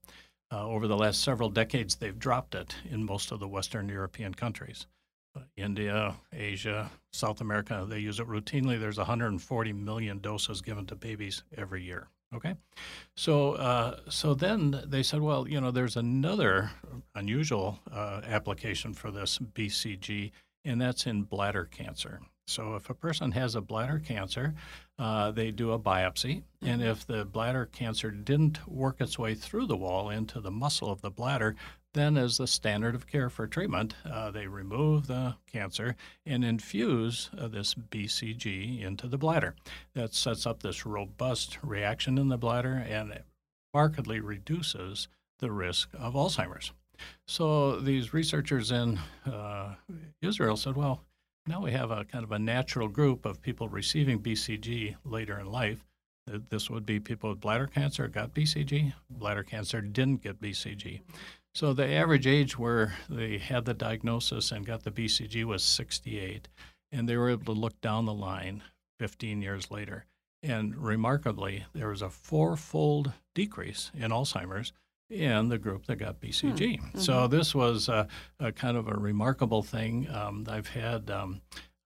Uh, 0.51 0.67
over 0.67 0.88
the 0.88 0.98
last 0.98 1.22
several 1.22 1.50
decades, 1.50 1.96
they've 1.96 2.20
dropped 2.20 2.55
it 2.55 2.75
in 2.89 3.05
most 3.05 3.32
of 3.32 3.39
the 3.39 3.48
Western 3.48 3.89
European 3.89 4.34
countries. 4.34 4.88
Uh, 5.36 5.41
India, 5.58 6.15
Asia, 6.32 6.89
South 7.12 7.41
America, 7.41 7.86
they 7.88 8.00
use 8.00 8.20
it 8.20 8.27
routinely. 8.27 8.79
There's 8.79 8.98
140 8.98 9.74
million 9.74 10.20
doses 10.20 10.62
given 10.62 10.86
to 10.86 10.96
babies 10.96 11.44
every 11.58 11.84
year. 11.84 12.08
Okay, 12.36 12.56
so 13.15 13.54
uh, 13.54 14.00
so 14.10 14.34
then 14.34 14.82
they 14.86 15.04
said, 15.04 15.22
well, 15.22 15.48
you 15.48 15.62
know, 15.62 15.72
there's 15.72 15.96
another 15.96 16.72
unusual 17.15 17.80
uh, 17.89 18.22
application 18.25 18.94
for 18.94 19.10
this 19.10 19.38
BCG, 19.38 20.32
and 20.65 20.82
that's 20.82 21.06
in 21.06 21.24
bladder 21.24 21.65
cancer. 21.65 22.20
So 22.48 22.75
if 22.75 22.89
a 22.89 22.94
person 22.94 23.32
has 23.32 23.56
a 23.56 23.62
bladder 23.62 24.00
cancer, 24.00 24.54
uh, 25.00 25.32
they 25.32 25.51
do 25.51 25.72
a 25.72 25.80
biopsy, 25.80 26.44
and 26.62 26.84
if 26.84 27.08
the 27.08 27.24
bladder 27.25 27.68
cancer 27.68 28.12
didn't 28.12 28.68
work 28.68 29.00
its 29.00 29.18
way 29.18 29.34
through 29.34 29.68
the 29.68 29.77
wall 29.77 30.10
into 30.10 30.42
the 30.42 30.51
muscle 30.51 30.92
of 30.92 31.01
the 31.01 31.10
bladder, 31.10 31.56
then 31.96 32.18
as 32.18 32.38
the 32.38 32.46
standard 32.46 32.94
of 32.94 33.08
care 33.08 33.30
for 33.30 33.48
treatment, 33.48 33.96
uh, 34.06 34.30
they 34.30 34.48
remove 34.48 35.08
the 35.08 35.36
cancer 35.52 35.96
and 36.25 36.46
infuse 36.46 37.30
uh, 37.38 37.48
this 37.48 37.74
BCG 37.74 38.82
into 38.84 39.08
the 39.08 39.18
bladder. 39.18 39.56
That 39.96 40.14
sets 40.14 40.46
up 40.46 40.62
this 40.62 40.86
robust 40.86 41.58
reaction 41.64 42.18
in 42.18 42.28
the 42.28 42.38
bladder 42.38 42.86
and 42.88 43.22
markedly 43.74 44.20
reduces 44.20 45.08
the 45.40 45.52
risk 45.52 45.90
of 45.98 46.14
Alzheimer's. 46.14 46.72
So 47.28 47.80
these 47.80 48.14
researchers 48.14 48.72
in 48.72 49.00
uh, 49.25 49.75
Israel 50.22 50.56
said, 50.56 50.75
well, 50.75 51.02
now 51.48 51.62
we 51.62 51.72
have 51.72 51.92
a 51.92 52.06
kind 52.06 52.24
of 52.24 52.32
a 52.32 52.40
natural 52.40 52.88
group 52.88 53.25
of 53.25 53.42
people 53.42 53.70
receiving 53.70 54.20
BCG 54.20 54.96
later 55.04 55.40
in 55.40 55.52
life. 55.52 55.84
This 56.28 56.70
would 56.70 56.86
be 56.86 57.00
people 57.00 57.30
with 57.30 57.40
bladder 57.40 57.68
cancer 57.68 58.08
got 58.08 58.34
BCG, 58.34 58.94
bladder 59.10 59.44
cancer 59.44 59.80
didn't 59.82 60.24
get 60.24 60.42
BCG. 60.42 61.02
So 61.56 61.72
the 61.72 61.88
average 61.88 62.28
age 62.28 62.60
where 62.60 62.96
they 63.10 63.38
had 63.38 63.64
the 63.64 63.74
diagnosis 63.74 64.52
and 64.52 64.66
got 64.66 64.84
the 64.84 64.92
BCG 64.92 65.46
was 65.46 65.64
68, 65.64 66.50
and 66.92 67.08
they 67.08 67.16
were 67.16 67.30
able 67.30 67.56
to 67.56 67.60
look 67.60 67.80
down 67.80 68.06
the 68.06 68.14
line 68.14 68.62
15 69.00 69.42
years 69.42 69.72
later. 69.72 70.04
And 70.44 70.76
remarkably, 70.76 71.64
there 71.74 71.88
was 71.88 72.02
a 72.02 72.10
fourfold 72.10 73.14
decrease 73.34 73.90
in 73.98 74.12
Alzheimer's 74.12 74.74
in 75.10 75.48
the 75.48 75.58
group 75.58 75.86
that 75.86 75.96
got 75.96 76.20
BCG. 76.20 77.00
So 77.00 77.28
this 77.28 77.56
was 77.56 77.88
a, 77.88 78.10
a 78.38 78.52
kind 78.52 78.76
of 78.76 78.90
a 78.90 78.96
remarkable 78.96 79.64
thing. 79.64 80.10
Um, 80.10 80.46
I've 80.50 80.68
had 80.68 81.10
um, 81.10 81.40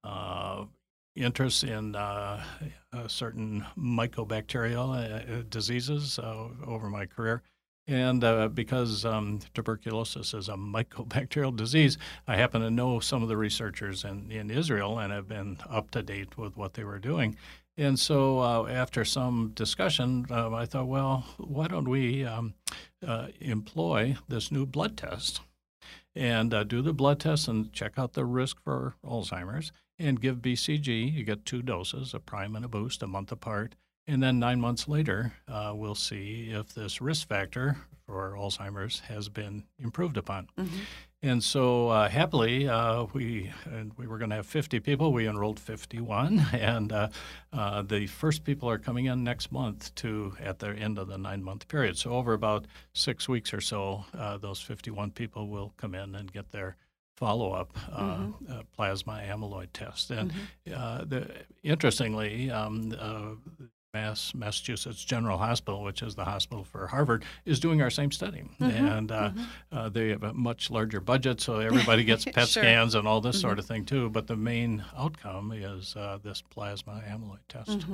uh, 0.04 0.66
interest 1.16 1.64
in 1.64 1.96
uh, 1.96 2.44
certain 3.08 3.68
mycobacterial 3.78 4.96
uh, 4.96 5.32
uh, 5.40 5.44
diseases 5.48 6.18
uh, 6.18 6.48
over 6.66 6.90
my 6.90 7.06
career. 7.06 7.44
And 7.89 8.24
uh, 8.24 8.50
because 8.50 9.03
um, 9.03 9.39
tuberculosis 9.55 10.36
is 10.36 10.48
a 10.48 10.53
mycobacterial 10.53 11.55
disease, 11.55 11.98
I 12.27 12.36
happen 12.36 12.62
to 12.62 12.69
know 12.69 13.00
some 13.00 13.24
of 13.24 13.29
the 13.29 13.36
researchers 13.36 14.03
in, 14.03 14.31
in 14.31 14.51
Israel 14.51 15.00
and 15.00 15.12
have 15.12 15.27
been 15.27 15.58
up 15.67 15.89
to 15.91 16.03
date 16.03 16.38
with 16.38 16.55
what 16.55 16.75
they 16.75 16.84
were 16.84 17.00
doing. 17.00 17.36
And 17.77 18.00
so, 18.00 18.39
uh, 18.39 18.67
after 18.67 19.03
some 19.03 19.53
discussion, 19.55 20.27
uh, 20.29 20.53
I 20.53 20.67
thought, 20.67 20.88
well, 20.88 21.25
why 21.38 21.67
don't 21.67 21.89
we 21.89 22.25
um, 22.25 22.53
uh, 23.05 23.29
employ 23.39 24.17
this 24.27 24.51
new 24.51 24.67
blood 24.67 24.96
test 24.96 25.41
and 26.13 26.53
uh, 26.53 26.63
do 26.65 26.84
the 26.84 26.93
blood 26.93 27.19
test 27.19 27.48
and 27.48 27.74
check 27.74 27.93
out 27.98 28.13
the 28.13 28.25
risk 28.25 28.62
for 28.63 28.98
Alzheimer's 29.03 29.72
and 29.98 30.22
give 30.22 30.43
BCG. 30.43 31.12
You 31.12 31.24
get 31.24 31.43
two 31.43 31.63
doses, 31.63 32.13
a 32.13 32.19
prime 32.19 32.55
and 32.55 32.65
a 32.65 32.67
boost, 32.67 33.01
a 33.01 33.08
month 33.08 33.31
apart. 33.31 33.74
And 34.10 34.24
then 34.24 34.39
nine 34.39 34.60
months 34.60 34.88
later, 34.88 35.34
uh, 35.48 35.72
we'll 35.75 35.94
see 35.94 36.50
if 36.51 36.74
this 36.74 37.00
risk 37.00 37.28
factor 37.28 37.78
for 38.08 38.36
Alzheimer's 38.36 39.01
has 39.01 39.30
been 39.30 39.66
improved 39.78 40.18
upon. 40.18 40.50
And 41.22 41.44
so, 41.44 41.89
uh, 41.89 42.10
happily, 42.10 42.68
uh, 42.68 43.06
we 43.13 43.51
and 43.66 43.92
we 43.98 44.08
were 44.08 44.18
going 44.18 44.32
to 44.32 44.38
have 44.38 44.48
50 44.48 44.80
people. 44.80 45.13
We 45.13 45.28
enrolled 45.28 45.60
51, 45.60 46.39
and 46.54 46.92
uh, 46.92 47.10
uh, 47.54 47.84
the 47.84 48.08
first 48.08 48.44
people 48.46 48.68
are 48.70 48.80
coming 48.80 49.06
in 49.06 49.24
next 49.24 49.51
month 49.51 49.94
to 49.96 50.34
at 50.39 50.58
the 50.58 50.70
end 50.70 50.98
of 50.98 51.08
the 51.08 51.18
nine-month 51.18 51.68
period. 51.68 51.98
So, 51.98 52.13
over 52.13 52.34
about 52.34 52.66
six 52.94 53.30
weeks 53.30 53.54
or 53.54 53.62
so, 53.62 54.06
uh, 54.18 54.38
those 54.38 54.60
51 54.62 55.12
people 55.12 55.50
will 55.50 55.74
come 55.78 55.94
in 55.94 56.16
and 56.16 56.32
get 56.32 56.51
their 56.51 56.78
follow-up 57.18 57.78
uh, 57.92 58.28
uh, 58.50 58.62
plasma 58.74 59.22
amyloid 59.28 59.68
test. 59.74 60.10
And 60.10 60.32
uh, 60.74 61.04
the, 61.04 61.30
interestingly, 61.63 62.50
um, 62.50 62.96
uh, 62.98 63.66
Mass, 63.93 64.34
Massachusetts 64.36 65.03
General 65.03 65.38
Hospital, 65.39 65.84
which 65.84 66.03
is 66.03 66.13
the 66.13 66.25
hospital 66.25 66.63
for 66.63 66.86
Harvard, 66.88 67.25
is 67.46 67.60
doing 67.60 67.81
our 67.81 67.89
same 67.89 68.12
study, 68.12 68.43
and 68.60 69.12
uh, 69.12 69.31
uh, 69.72 69.89
they 69.89 70.10
have 70.10 70.22
a 70.24 70.34
much 70.34 70.69
larger 70.69 71.00
budget, 71.00 71.41
so 71.41 71.58
everybody 71.60 72.03
gets 72.03 72.24
PET 72.25 72.48
Sure. 72.48 72.62
scans 72.63 72.93
and 72.93 73.08
all 73.08 73.19
this 73.19 73.41
sort 73.41 73.58
of 73.58 73.65
thing 73.65 73.86
too. 73.86 74.10
But 74.12 74.27
the 74.27 74.36
main 74.36 74.84
outcome 74.96 75.51
is 75.51 75.96
uh, 75.96 76.19
this 76.22 76.43
plasma 76.51 77.01
amyloid 77.10 77.39
test. 77.50 77.86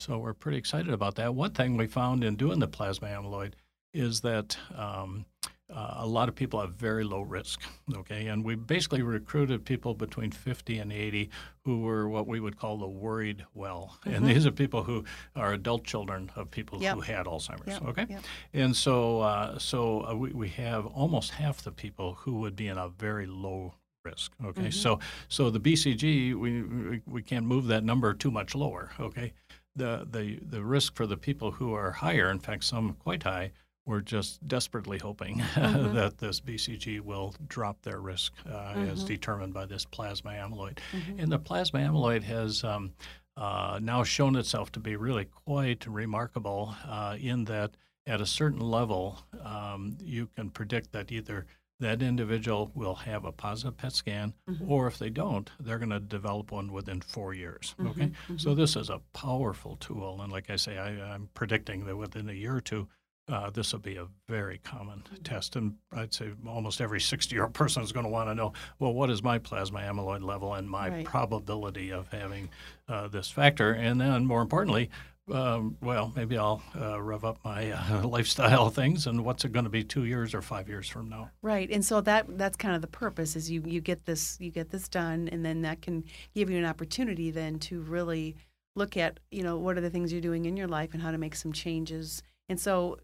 So 0.00 0.18
we're 0.18 0.32
pretty 0.34 0.56
excited 0.58 0.92
about 0.92 1.16
that. 1.16 1.34
One 1.34 1.52
thing 1.52 1.76
we 1.76 1.86
found 1.86 2.24
in 2.24 2.36
doing 2.36 2.58
the 2.58 2.66
plasma 2.66 3.08
amyloid 3.08 3.52
is 3.92 4.22
that 4.22 4.56
um, 4.74 5.26
uh, 5.72 5.94
a 5.98 6.06
lot 6.06 6.28
of 6.28 6.34
people 6.34 6.60
have 6.60 6.74
very 6.74 7.04
low 7.04 7.22
risk. 7.22 7.62
Okay, 7.96 8.28
and 8.28 8.44
we 8.44 8.54
basically 8.54 9.02
recruited 9.02 9.64
people 9.64 9.94
between 9.94 10.30
50 10.30 10.78
and 10.78 10.92
80 10.92 11.30
who 11.64 11.80
were 11.80 12.08
what 12.08 12.26
we 12.26 12.40
would 12.40 12.56
call 12.56 12.78
the 12.78 12.86
worried 12.86 13.44
well, 13.54 13.98
mm-hmm. 14.00 14.14
and 14.14 14.26
these 14.26 14.46
are 14.46 14.50
people 14.50 14.82
who 14.82 15.04
are 15.36 15.52
adult 15.52 15.84
children 15.84 16.30
of 16.34 16.50
people 16.50 16.82
yep. 16.82 16.94
who 16.94 17.00
had 17.00 17.26
Alzheimer's. 17.26 17.68
Yep. 17.68 17.84
Okay, 17.84 18.06
yep. 18.08 18.22
and 18.52 18.74
so 18.74 19.20
uh, 19.20 19.58
so 19.58 20.06
uh, 20.06 20.14
we 20.14 20.30
we 20.32 20.48
have 20.48 20.86
almost 20.86 21.30
half 21.30 21.62
the 21.62 21.72
people 21.72 22.14
who 22.14 22.34
would 22.40 22.56
be 22.56 22.68
in 22.68 22.78
a 22.78 22.88
very 22.88 23.26
low 23.26 23.74
risk. 24.04 24.32
Okay, 24.44 24.62
mm-hmm. 24.62 24.70
so 24.70 24.98
so 25.28 25.50
the 25.50 25.60
BCG 25.60 26.34
we, 26.34 26.62
we 26.62 27.02
we 27.06 27.22
can't 27.22 27.46
move 27.46 27.66
that 27.66 27.84
number 27.84 28.12
too 28.14 28.30
much 28.30 28.54
lower. 28.54 28.92
Okay, 28.98 29.32
the 29.76 30.06
the 30.10 30.38
the 30.42 30.62
risk 30.62 30.94
for 30.94 31.06
the 31.06 31.16
people 31.16 31.50
who 31.50 31.74
are 31.74 31.90
higher, 31.90 32.30
in 32.30 32.38
fact, 32.38 32.64
some 32.64 32.94
quite 32.94 33.22
high, 33.22 33.52
we're 33.86 34.00
just 34.00 34.46
desperately 34.46 34.98
hoping 34.98 35.38
mm-hmm. 35.54 35.94
that 35.94 36.18
this 36.18 36.40
BCG 36.40 37.00
will 37.00 37.34
drop 37.48 37.82
their 37.82 38.00
risk 38.00 38.32
uh, 38.46 38.52
mm-hmm. 38.52 38.90
as 38.90 39.04
determined 39.04 39.52
by 39.52 39.66
this 39.66 39.84
plasma 39.84 40.32
amyloid. 40.32 40.78
Mm-hmm. 40.92 41.20
And 41.20 41.32
the 41.32 41.38
plasma 41.38 41.80
amyloid 41.80 42.22
has 42.22 42.64
um, 42.64 42.92
uh, 43.36 43.78
now 43.82 44.04
shown 44.04 44.36
itself 44.36 44.72
to 44.72 44.80
be 44.80 44.96
really 44.96 45.26
quite 45.26 45.86
remarkable 45.86 46.74
uh, 46.86 47.16
in 47.20 47.44
that 47.44 47.76
at 48.06 48.20
a 48.20 48.26
certain 48.26 48.60
level, 48.60 49.18
um, 49.42 49.96
you 50.02 50.28
can 50.36 50.50
predict 50.50 50.92
that 50.92 51.10
either 51.10 51.46
that 51.80 52.02
individual 52.02 52.70
will 52.74 52.94
have 52.94 53.24
a 53.24 53.32
positive 53.32 53.76
PET 53.76 53.92
scan, 53.92 54.34
mm-hmm. 54.48 54.70
or 54.70 54.86
if 54.86 54.98
they 54.98 55.10
don't, 55.10 55.50
they're 55.58 55.78
going 55.78 55.90
to 55.90 56.00
develop 56.00 56.52
one 56.52 56.72
within 56.72 57.00
four 57.00 57.34
years. 57.34 57.74
Okay, 57.80 58.06
mm-hmm. 58.06 58.36
so 58.36 58.54
this 58.54 58.76
is 58.76 58.90
a 58.90 59.00
powerful 59.12 59.76
tool, 59.76 60.20
and 60.22 60.30
like 60.30 60.50
I 60.50 60.56
say, 60.56 60.78
I, 60.78 61.14
I'm 61.14 61.28
predicting 61.34 61.84
that 61.86 61.96
within 61.96 62.28
a 62.28 62.32
year 62.32 62.54
or 62.54 62.60
two, 62.60 62.88
uh, 63.28 63.50
this 63.50 63.72
will 63.72 63.80
be 63.80 63.96
a 63.96 64.06
very 64.28 64.58
common 64.58 65.02
test. 65.22 65.56
And 65.56 65.76
I'd 65.92 66.12
say 66.12 66.30
almost 66.46 66.80
every 66.80 67.00
60 67.00 67.34
year 67.34 67.44
old 67.44 67.54
person 67.54 67.82
is 67.82 67.92
going 67.92 68.04
to 68.04 68.10
want 68.10 68.28
to 68.28 68.34
know 68.34 68.52
well, 68.78 68.92
what 68.92 69.10
is 69.10 69.22
my 69.22 69.38
plasma 69.38 69.80
amyloid 69.80 70.22
level 70.22 70.54
and 70.54 70.68
my 70.68 70.88
right. 70.88 71.04
probability 71.04 71.90
of 71.90 72.08
having 72.08 72.50
uh, 72.88 73.08
this 73.08 73.30
factor? 73.30 73.72
And 73.72 74.00
then, 74.00 74.26
more 74.26 74.42
importantly, 74.42 74.90
um, 75.32 75.78
well, 75.80 76.12
maybe 76.14 76.36
I'll 76.36 76.62
uh, 76.78 77.00
rev 77.00 77.24
up 77.24 77.38
my 77.44 77.70
uh, 77.70 78.02
lifestyle 78.06 78.68
things, 78.68 79.06
and 79.06 79.24
what's 79.24 79.44
it 79.44 79.52
going 79.52 79.64
to 79.64 79.70
be 79.70 79.82
two 79.82 80.04
years 80.04 80.34
or 80.34 80.42
five 80.42 80.68
years 80.68 80.86
from 80.86 81.08
now? 81.08 81.30
Right, 81.40 81.70
and 81.70 81.84
so 81.84 82.02
that 82.02 82.26
that's 82.36 82.58
kind 82.58 82.74
of 82.74 82.82
the 82.82 82.88
purpose 82.88 83.34
is 83.34 83.50
you 83.50 83.62
you 83.64 83.80
get 83.80 84.04
this 84.04 84.36
you 84.38 84.50
get 84.50 84.70
this 84.70 84.86
done, 84.86 85.28
and 85.32 85.44
then 85.44 85.62
that 85.62 85.80
can 85.80 86.04
give 86.34 86.50
you 86.50 86.58
an 86.58 86.66
opportunity 86.66 87.30
then 87.30 87.58
to 87.60 87.80
really 87.80 88.36
look 88.76 88.98
at 88.98 89.18
you 89.30 89.42
know 89.42 89.56
what 89.56 89.78
are 89.78 89.80
the 89.80 89.88
things 89.88 90.12
you're 90.12 90.20
doing 90.20 90.44
in 90.44 90.58
your 90.58 90.68
life 90.68 90.92
and 90.92 91.02
how 91.02 91.10
to 91.10 91.18
make 91.18 91.36
some 91.36 91.54
changes. 91.54 92.22
And 92.50 92.60
so 92.60 92.98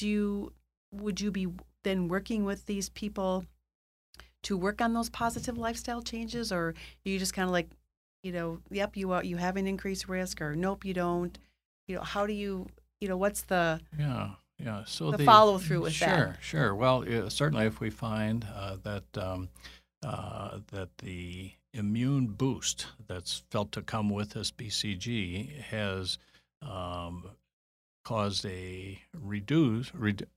do 0.00 0.08
you 0.08 0.52
would 0.92 1.20
you 1.20 1.30
be 1.30 1.46
then 1.84 2.08
working 2.08 2.44
with 2.44 2.66
these 2.66 2.88
people 2.88 3.44
to 4.42 4.56
work 4.56 4.80
on 4.80 4.94
those 4.94 5.10
positive 5.10 5.58
lifestyle 5.58 6.02
changes? 6.02 6.50
Or 6.50 6.74
you 7.04 7.18
just 7.18 7.34
kind 7.34 7.46
of 7.46 7.52
like 7.52 7.68
you 8.22 8.32
know 8.32 8.60
yep 8.70 8.96
you 8.96 9.20
you 9.22 9.36
have 9.36 9.56
an 9.56 9.66
increased 9.66 10.08
risk 10.08 10.40
or 10.40 10.56
nope 10.56 10.84
you 10.84 10.94
don't. 10.94 11.38
You 11.86 11.96
know 11.96 12.02
how 12.02 12.26
do 12.26 12.32
you 12.32 12.66
you 13.00 13.08
know 13.08 13.18
what's 13.18 13.42
the 13.42 13.80
yeah 13.98 14.30
yeah 14.58 14.84
so 14.86 15.10
the, 15.10 15.18
the 15.18 15.24
follow 15.24 15.58
through 15.58 15.82
with 15.82 15.92
sure, 15.92 16.08
that? 16.08 16.36
Sure 16.40 16.60
sure. 16.60 16.74
Well 16.74 17.04
certainly 17.28 17.66
if 17.66 17.80
we 17.80 17.90
find 17.90 18.46
uh, 18.54 18.76
that 18.82 19.22
um, 19.22 19.50
uh, 20.02 20.60
that 20.72 20.96
the 20.98 21.52
immune 21.74 22.26
boost 22.26 22.86
that's 23.06 23.42
felt 23.50 23.70
to 23.72 23.82
come 23.82 24.08
with 24.08 24.30
this 24.30 24.50
BCG 24.50 25.60
has 25.60 26.18
um, 26.62 27.24
caused 28.02 28.46
a 28.46 28.98
reduce, 29.14 29.92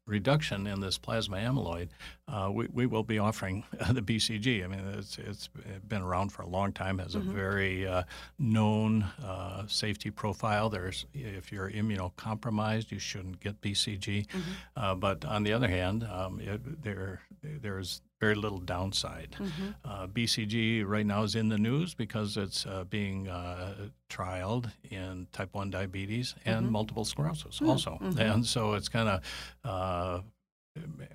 reduction 0.05 0.67
in 0.67 0.79
this 0.79 0.97
plasma 0.97 1.37
amyloid, 1.37 1.89
uh, 2.27 2.49
we, 2.51 2.67
we 2.71 2.85
will 2.85 3.03
be 3.03 3.19
offering 3.19 3.63
the 3.91 4.01
BCG. 4.01 4.63
I 4.63 4.67
mean, 4.67 4.81
it's, 4.97 5.17
it's 5.17 5.49
been 5.87 6.01
around 6.01 6.31
for 6.31 6.41
a 6.41 6.47
long 6.47 6.73
time, 6.73 6.99
has 6.99 7.15
mm-hmm. 7.15 7.29
a 7.29 7.33
very 7.33 7.87
uh, 7.87 8.03
known 8.37 9.03
uh, 9.23 9.65
safety 9.67 10.11
profile. 10.11 10.69
There's, 10.69 11.05
if 11.13 11.51
you're 11.51 11.71
immunocompromised, 11.71 12.91
you 12.91 12.99
shouldn't 12.99 13.39
get 13.39 13.61
BCG. 13.61 14.27
Mm-hmm. 14.27 14.39
Uh, 14.75 14.95
but 14.95 15.25
on 15.25 15.43
the 15.43 15.53
other 15.53 15.67
hand, 15.67 16.03
um, 16.03 16.39
it, 16.39 16.83
there, 16.83 17.21
there's 17.41 18.01
very 18.23 18.35
little 18.35 18.59
downside. 18.59 19.35
Mm-hmm. 19.37 19.69
Uh, 19.83 20.07
BCG 20.07 20.85
right 20.85 21.05
now 21.05 21.23
is 21.23 21.35
in 21.35 21.49
the 21.49 21.57
news 21.57 21.93
because 21.93 22.37
it's 22.37 22.65
uh, 22.65 22.85
being 22.89 23.27
uh, 23.27 23.89
trialed 24.09 24.71
in 24.89 25.27
type 25.33 25.53
1 25.53 25.69
diabetes 25.69 26.35
and 26.45 26.63
mm-hmm. 26.63 26.71
multiple 26.71 27.03
sclerosis 27.03 27.55
mm-hmm. 27.55 27.69
also. 27.69 27.97
And 28.17 28.45
so 28.45 28.73
it's 28.73 28.87
kind 28.87 29.09
of 29.09 29.21
uh, 29.65 30.21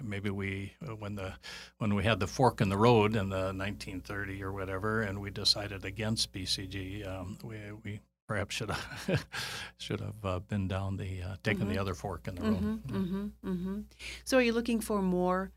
maybe 0.03 0.31
we 0.31 0.75
when 0.99 1.15
the 1.15 1.33
when 1.79 1.95
we 1.95 2.05
had 2.05 2.21
the 2.21 2.27
fork 2.27 2.61
in 2.61 2.69
the 2.69 2.77
road 2.77 3.17
in 3.17 3.29
the 3.29 3.53
1930 3.55 4.43
or 4.43 4.53
whatever 4.53 5.03
and 5.03 5.21
we 5.21 5.31
decided 5.31 5.85
against 5.85 6.33
BCG 6.33 7.09
um, 7.09 7.39
we, 7.43 7.57
we 7.85 8.01
perhaps 8.29 8.55
should 8.55 8.71
have 8.71 9.27
should 9.79 10.01
have 10.01 10.25
uh, 10.25 10.39
been 10.39 10.69
down 10.69 10.97
the 10.97 11.23
uh, 11.23 11.37
taken 11.43 11.63
mm-hmm. 11.63 11.73
the 11.73 11.79
other 11.79 11.95
fork 11.95 12.29
in 12.29 12.35
the 12.37 12.43
road. 12.43 12.63
Mm-hmm, 12.63 12.97
mm-hmm, 12.97 13.51
mm-hmm. 13.51 13.81
So, 14.25 14.37
are 14.37 14.43
you 14.43 14.53
looking 14.53 14.81
for 14.81 15.03
more 15.03 15.51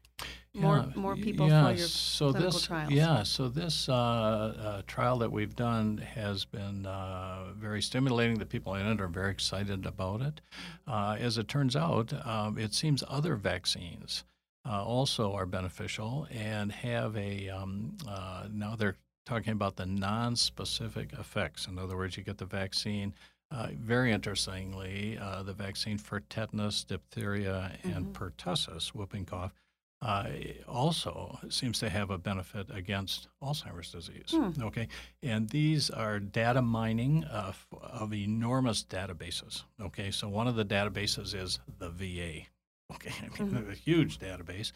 more 0.53 0.77
yeah, 0.77 0.99
more 0.99 1.15
people 1.15 1.47
yeah, 1.47 1.67
for 1.67 1.77
your 1.77 1.87
so 1.87 2.31
clinical 2.31 2.51
this, 2.51 2.67
trials? 2.67 2.91
Yeah, 2.91 3.23
so 3.23 3.47
this 3.47 3.87
uh, 3.87 3.93
uh, 3.93 4.81
trial 4.87 5.17
that 5.19 5.31
we've 5.31 5.55
done 5.55 5.97
has 5.97 6.45
been 6.45 6.85
uh, 6.85 7.53
very 7.57 7.81
stimulating. 7.81 8.37
The 8.37 8.45
people 8.45 8.75
in 8.75 8.85
it 8.85 8.99
are 8.99 9.07
very 9.07 9.31
excited 9.31 9.85
about 9.85 10.21
it. 10.21 10.41
Uh, 10.87 11.17
as 11.19 11.37
it 11.37 11.47
turns 11.47 11.75
out, 11.75 12.13
um, 12.25 12.57
it 12.57 12.73
seems 12.73 13.03
other 13.07 13.35
vaccines 13.35 14.23
uh, 14.69 14.83
also 14.83 15.33
are 15.33 15.45
beneficial 15.45 16.27
and 16.31 16.71
have 16.71 17.15
a 17.17 17.49
um, 17.49 17.97
uh, 18.07 18.47
now 18.51 18.75
they're 18.75 18.97
talking 19.25 19.53
about 19.53 19.75
the 19.75 19.85
non-specific 19.85 21.13
effects. 21.13 21.67
In 21.67 21.77
other 21.79 21.95
words, 21.95 22.17
you 22.17 22.23
get 22.23 22.37
the 22.37 22.45
vaccine. 22.45 23.13
Uh, 23.51 23.67
very 23.73 24.11
interestingly, 24.11 25.17
uh, 25.21 25.43
the 25.43 25.53
vaccine 25.53 25.97
for 25.97 26.21
tetanus, 26.21 26.85
diphtheria, 26.85 27.77
and 27.83 28.07
mm-hmm. 28.07 28.11
pertussis, 28.11 28.89
whooping 28.95 29.25
cough, 29.25 29.53
uh, 30.01 30.29
also 30.67 31.37
seems 31.49 31.79
to 31.79 31.89
have 31.89 32.09
a 32.09 32.17
benefit 32.17 32.67
against 32.73 33.27
Alzheimer's 33.41 33.91
disease. 33.91 34.31
Hmm. 34.31 34.63
Okay, 34.63 34.87
and 35.21 35.47
these 35.49 35.89
are 35.89 36.19
data 36.19 36.61
mining 36.61 37.23
of, 37.25 37.67
of 37.81 38.13
enormous 38.13 38.83
databases. 38.83 39.63
Okay, 39.79 40.09
so 40.09 40.27
one 40.27 40.47
of 40.47 40.55
the 40.55 40.65
databases 40.65 41.35
is 41.35 41.59
the 41.77 41.89
VA. 41.89 42.47
Okay, 42.93 43.13
I 43.19 43.43
mean, 43.43 43.51
mm-hmm. 43.51 43.71
a 43.71 43.75
huge 43.75 44.17
database. 44.17 44.71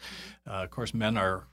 Uh, 0.46 0.64
of 0.64 0.70
course, 0.70 0.94
men 0.94 1.16
are 1.16 1.48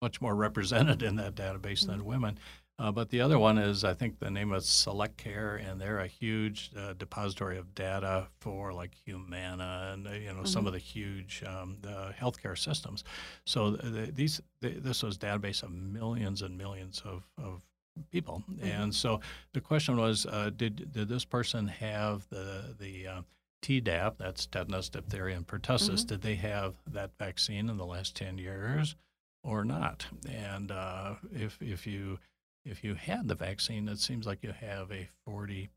much 0.00 0.20
more 0.20 0.34
represented 0.34 1.02
in 1.02 1.16
that 1.16 1.34
database 1.34 1.80
mm-hmm. 1.80 1.92
than 1.92 2.04
women. 2.04 2.38
Uh, 2.82 2.90
but 2.90 3.10
the 3.10 3.20
other 3.20 3.38
one 3.38 3.58
is, 3.58 3.84
I 3.84 3.94
think 3.94 4.18
the 4.18 4.30
name 4.30 4.52
is 4.52 4.64
SelectCare, 4.64 5.64
and 5.64 5.80
they're 5.80 6.00
a 6.00 6.08
huge 6.08 6.72
uh, 6.76 6.94
depository 6.94 7.56
of 7.56 7.76
data 7.76 8.26
for 8.40 8.72
like 8.72 8.90
Humana 9.04 9.90
and 9.92 10.08
uh, 10.08 10.10
you 10.10 10.26
know 10.26 10.38
mm-hmm. 10.38 10.46
some 10.46 10.66
of 10.66 10.72
the 10.72 10.80
huge 10.80 11.44
um, 11.46 11.76
the 11.80 12.12
healthcare 12.20 12.58
systems. 12.58 13.04
So 13.44 13.70
the, 13.70 14.10
these 14.12 14.40
the, 14.62 14.70
this 14.70 15.04
was 15.04 15.16
database 15.16 15.62
of 15.62 15.70
millions 15.70 16.42
and 16.42 16.58
millions 16.58 17.00
of, 17.04 17.22
of 17.38 17.62
people, 18.10 18.42
mm-hmm. 18.50 18.66
and 18.66 18.92
so 18.92 19.20
the 19.52 19.60
question 19.60 19.96
was, 19.96 20.26
uh, 20.26 20.50
did 20.56 20.90
did 20.92 21.08
this 21.08 21.24
person 21.24 21.68
have 21.68 22.26
the 22.30 22.74
the 22.80 23.06
uh, 23.06 23.22
Tdap, 23.62 24.16
that's 24.18 24.46
tetanus, 24.46 24.88
diphtheria, 24.88 25.36
and 25.36 25.46
pertussis. 25.46 25.88
Mm-hmm. 25.88 26.06
Did 26.08 26.22
they 26.22 26.34
have 26.34 26.74
that 26.90 27.12
vaccine 27.16 27.70
in 27.70 27.76
the 27.76 27.86
last 27.86 28.16
10 28.16 28.36
years 28.38 28.96
or 29.44 29.64
not? 29.64 30.04
And 30.28 30.72
uh, 30.72 31.14
if, 31.32 31.62
if 31.62 31.86
you 31.86 32.18
if 32.64 32.84
you 32.84 32.94
had 32.94 33.26
the 33.26 33.34
vaccine, 33.34 33.88
it 33.88 33.98
seems 33.98 34.26
like 34.26 34.42
you 34.42 34.52
have 34.52 34.90
a 34.90 35.08
40% 35.28 35.68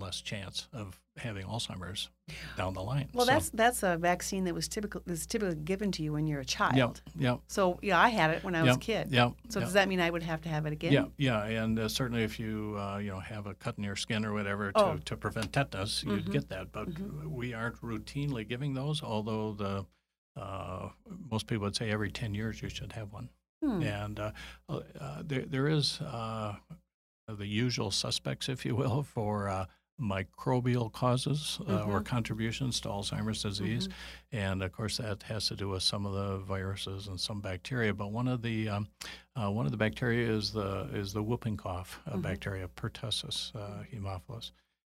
less 0.00 0.20
chance 0.20 0.68
of 0.72 1.00
having 1.16 1.46
Alzheimer's 1.46 2.10
down 2.56 2.74
the 2.74 2.82
line. 2.82 3.08
Well, 3.12 3.26
so, 3.26 3.32
that's 3.32 3.50
that's 3.50 3.82
a 3.82 3.96
vaccine 3.96 4.44
that 4.44 4.54
was 4.54 4.66
typical 4.66 5.02
is 5.06 5.26
typically 5.26 5.56
given 5.56 5.92
to 5.92 6.02
you 6.02 6.12
when 6.12 6.26
you're 6.26 6.40
a 6.40 6.44
child. 6.44 7.02
Yeah, 7.16 7.32
yeah. 7.32 7.36
So 7.46 7.78
yeah, 7.82 8.00
I 8.00 8.08
had 8.08 8.30
it 8.30 8.42
when 8.42 8.54
I 8.54 8.62
was 8.62 8.76
a 8.76 8.78
kid. 8.78 9.08
Yeah. 9.10 9.30
So 9.50 9.60
yep. 9.60 9.66
does 9.66 9.74
that 9.74 9.88
mean 9.88 10.00
I 10.00 10.10
would 10.10 10.22
have 10.22 10.40
to 10.42 10.48
have 10.48 10.66
it 10.66 10.72
again? 10.72 10.92
Yeah, 10.92 11.04
yeah, 11.16 11.44
and 11.44 11.78
uh, 11.78 11.88
certainly 11.88 12.22
if 12.22 12.40
you 12.40 12.76
uh, 12.78 12.98
you 12.98 13.10
know 13.10 13.20
have 13.20 13.46
a 13.46 13.54
cut 13.54 13.78
in 13.78 13.84
your 13.84 13.96
skin 13.96 14.24
or 14.24 14.32
whatever 14.32 14.72
to, 14.72 14.78
oh. 14.78 14.98
to 15.04 15.16
prevent 15.16 15.52
tetanus, 15.52 16.02
you'd 16.02 16.24
mm-hmm. 16.24 16.32
get 16.32 16.48
that. 16.48 16.72
But 16.72 16.90
mm-hmm. 16.90 17.30
we 17.30 17.54
aren't 17.54 17.80
routinely 17.82 18.48
giving 18.48 18.74
those, 18.74 19.02
although 19.02 19.52
the 19.52 19.86
uh, 20.40 20.88
most 21.30 21.46
people 21.46 21.64
would 21.64 21.76
say 21.76 21.90
every 21.90 22.10
10 22.10 22.34
years 22.34 22.62
you 22.62 22.68
should 22.68 22.92
have 22.92 23.12
one. 23.12 23.28
Hmm. 23.62 23.82
And 23.82 24.18
uh, 24.18 24.32
uh, 24.68 25.22
there, 25.22 25.44
there 25.46 25.68
is 25.68 26.00
uh, 26.00 26.54
the 27.28 27.46
usual 27.46 27.90
suspects, 27.90 28.48
if 28.48 28.64
you 28.66 28.74
will, 28.74 29.02
for 29.02 29.48
uh, 29.48 29.66
microbial 30.00 30.92
causes 30.92 31.58
uh, 31.60 31.64
mm-hmm. 31.64 31.90
or 31.90 32.00
contributions 32.00 32.80
to 32.80 32.88
Alzheimer's 32.88 33.42
disease. 33.42 33.88
Mm-hmm. 33.88 34.36
And 34.36 34.62
of 34.62 34.72
course, 34.72 34.96
that 34.96 35.22
has 35.24 35.46
to 35.46 35.56
do 35.56 35.68
with 35.68 35.82
some 35.82 36.06
of 36.06 36.12
the 36.12 36.38
viruses 36.38 37.06
and 37.06 37.20
some 37.20 37.40
bacteria. 37.40 37.94
But 37.94 38.10
one 38.10 38.28
of 38.28 38.42
the 38.42 38.68
um, 38.68 38.88
uh, 39.36 39.50
one 39.50 39.64
of 39.64 39.72
the 39.72 39.78
bacteria 39.78 40.28
is 40.28 40.52
the 40.52 40.88
is 40.92 41.12
the 41.12 41.22
whooping 41.22 41.56
cough 41.56 42.00
mm-hmm. 42.08 42.20
bacteria, 42.20 42.68
pertussis 42.68 43.54
uh, 43.54 43.84
haemophilus. 43.92 44.50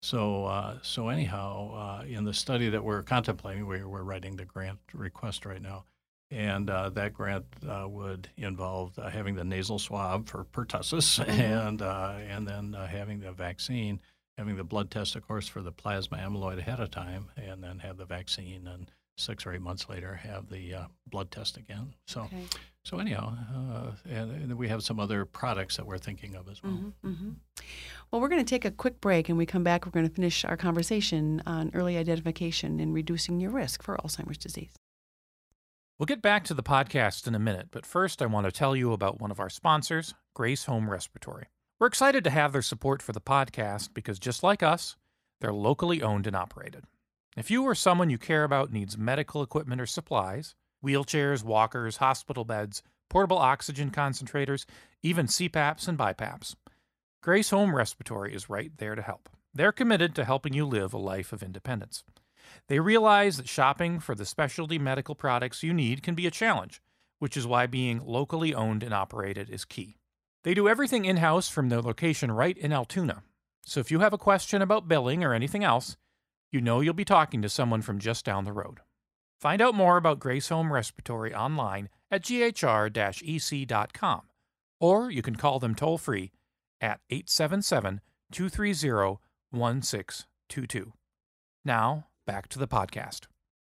So, 0.02 0.46
uh, 0.46 0.80
so 0.82 1.08
anyhow, 1.08 2.02
uh, 2.02 2.06
in 2.06 2.26
the 2.26 2.34
study 2.34 2.70
that 2.70 2.84
we're 2.84 3.04
contemplating, 3.04 3.66
we're, 3.66 3.88
we're 3.88 4.04
writing 4.04 4.36
the 4.36 4.44
grant 4.44 4.80
request 4.94 5.46
right 5.46 5.62
now 5.62 5.86
and 6.34 6.70
uh, 6.70 6.90
that 6.90 7.14
grant 7.14 7.46
uh, 7.68 7.86
would 7.88 8.28
involve 8.38 8.98
uh, 8.98 9.10
having 9.10 9.36
the 9.36 9.44
nasal 9.44 9.80
swab 9.80 10.28
for 10.28 10.46
pertussis, 10.46 11.20
Mm-hmm. 11.26 11.42
and 11.42 11.82
uh, 11.82 12.16
and 12.28 12.48
then 12.48 12.76
uh, 12.76 12.88
having 12.88 13.20
the 13.20 13.32
vaccine, 13.32 14.02
having 14.38 14.56
the 14.58 14.64
blood 14.64 14.90
test, 14.92 15.16
of 15.16 15.28
course, 15.28 15.48
for 15.48 15.62
the 15.62 15.72
plasma 15.72 16.18
amyloid 16.18 16.58
ahead 16.58 16.80
of 16.80 16.90
time, 16.92 17.30
and 17.38 17.64
then 17.64 17.80
have 17.80 17.98
the 17.98 18.06
vaccine, 18.06 18.68
and 18.68 18.90
six 19.18 19.46
or 19.46 19.54
eight 19.54 19.62
months 19.62 19.88
later 19.90 20.16
have 20.16 20.50
the 20.50 20.74
uh, 20.74 20.86
blood 21.08 21.30
test 21.30 21.56
again. 21.58 21.94
So, 22.08 22.22
Okay. 22.24 22.44
so 22.84 22.98
anyhow, 22.98 23.38
uh, 23.56 23.92
and, 24.10 24.32
and 24.32 24.58
we 24.58 24.68
have 24.70 24.84
some 24.84 25.00
other 25.00 25.24
products 25.24 25.78
that 25.78 25.86
we're 25.86 26.00
thinking 26.00 26.34
of 26.36 26.50
as 26.50 26.64
well. 26.64 26.92
hmm 27.04 27.30
Well, 28.10 28.20
we're 28.22 28.28
going 28.28 28.44
to 28.44 28.50
take 28.50 28.66
a 28.66 28.72
quick 28.72 29.00
break, 29.02 29.30
and 29.30 29.38
we 29.38 29.46
come 29.46 29.64
back. 29.64 29.86
We're 29.86 29.92
going 29.92 30.10
to 30.10 30.16
finish 30.16 30.44
our 30.46 30.58
conversation 30.58 31.44
on 31.46 31.70
early 31.76 31.96
identification 31.96 32.80
and 32.80 32.92
reducing 32.92 33.40
your 33.40 33.52
risk 33.52 33.84
for 33.84 33.98
Alzheimer's 33.98 34.40
disease. 34.40 34.72
We'll 36.00 36.08
get 36.08 36.24
back 36.24 36.44
to 36.46 36.56
the 36.56 36.64
podcast 36.64 37.28
in 37.28 37.36
a 37.36 37.40
minute, 37.40 37.68
but 37.70 37.86
first 37.86 38.24
I 38.24 38.26
want 38.26 38.48
to 38.48 38.52
tell 38.52 38.76
you 38.76 38.94
about 38.94 39.22
one 39.22 39.30
of 39.30 39.40
our 39.40 39.50
sponsors, 39.50 40.16
Grace 40.34 40.66
Home 40.66 40.90
Respiratory. 40.90 41.46
We're 41.80 41.86
excited 41.86 42.24
to 42.24 42.32
have 42.32 42.52
their 42.52 42.64
support 42.64 43.04
for 43.04 43.12
the 43.12 43.22
podcast 43.22 43.94
because 43.94 44.18
just 44.18 44.42
like 44.42 44.64
us, 44.64 44.96
they're 45.40 45.54
locally 45.54 46.02
owned 46.02 46.26
and 46.26 46.36
operated. 46.36 46.86
If 47.38 47.52
you 47.52 47.64
or 47.64 47.76
someone 47.76 48.10
you 48.10 48.18
care 48.18 48.44
about 48.44 48.74
needs 48.74 48.98
medical 48.98 49.44
equipment 49.44 49.80
or 49.80 49.86
supplies, 49.86 50.56
wheelchairs, 50.84 51.44
walkers, 51.44 51.98
hospital 51.98 52.44
beds, 52.44 52.82
portable 53.08 53.38
oxygen 53.38 53.92
concentrators, 53.92 54.66
even 55.04 55.28
CPAPs 55.28 55.88
and 55.88 55.96
BiPAPs, 55.96 56.56
Grace 57.22 57.52
Home 57.52 57.76
Respiratory 57.76 58.34
is 58.34 58.50
right 58.50 58.72
there 58.78 58.96
to 58.96 59.02
help. 59.04 59.30
They're 59.54 59.72
committed 59.72 60.16
to 60.16 60.26
helping 60.26 60.54
you 60.54 60.66
live 60.66 60.92
a 60.96 60.98
life 60.98 61.32
of 61.32 61.44
independence. 61.44 62.04
They 62.68 62.80
realize 62.80 63.38
that 63.38 63.48
shopping 63.48 64.00
for 64.00 64.16
the 64.16 64.26
specialty 64.26 64.80
medical 64.80 65.16
products 65.16 65.64
you 65.64 65.74
need 65.74 66.04
can 66.04 66.16
be 66.16 66.28
a 66.28 66.32
challenge, 66.32 66.82
which 67.20 67.38
is 67.38 67.48
why 67.48 67.68
being 67.68 68.02
locally 68.06 68.54
owned 68.54 68.84
and 68.84 68.94
operated 68.94 69.50
is 69.50 69.66
key. 69.66 69.98
They 70.44 70.54
do 70.54 70.68
everything 70.68 71.06
in 71.06 71.18
house 71.18 71.50
from 71.50 71.70
their 71.70 71.82
location 71.82 72.32
right 72.32 72.58
in 72.58 72.74
Altoona. 72.74 73.24
So 73.66 73.80
if 73.80 73.92
you 73.92 74.00
have 74.00 74.14
a 74.14 74.18
question 74.18 74.62
about 74.62 74.88
billing 74.88 75.24
or 75.24 75.34
anything 75.34 75.64
else, 75.64 75.96
you 76.52 76.62
know 76.62 76.82
you'll 76.82 76.94
be 76.94 77.06
talking 77.06 77.42
to 77.42 77.50
someone 77.50 77.82
from 77.82 78.00
just 78.00 78.26
down 78.26 78.44
the 78.44 78.52
road. 78.52 78.80
Find 79.40 79.62
out 79.62 79.76
more 79.76 79.98
about 79.98 80.20
Grace 80.20 80.50
Home 80.50 80.72
Respiratory 80.72 81.34
online 81.34 81.90
at 82.12 82.24
ghr 82.24 83.22
ec.com, 83.24 84.22
or 84.80 85.10
you 85.10 85.22
can 85.22 85.36
call 85.36 85.60
them 85.60 85.76
toll 85.76 85.98
free 85.98 86.32
at 86.80 87.00
877 87.10 88.02
230 88.32 89.20
1622. 89.52 90.94
Now, 91.66 92.08
back 92.26 92.48
to 92.50 92.60
the 92.60 92.68
podcast. 92.68 93.22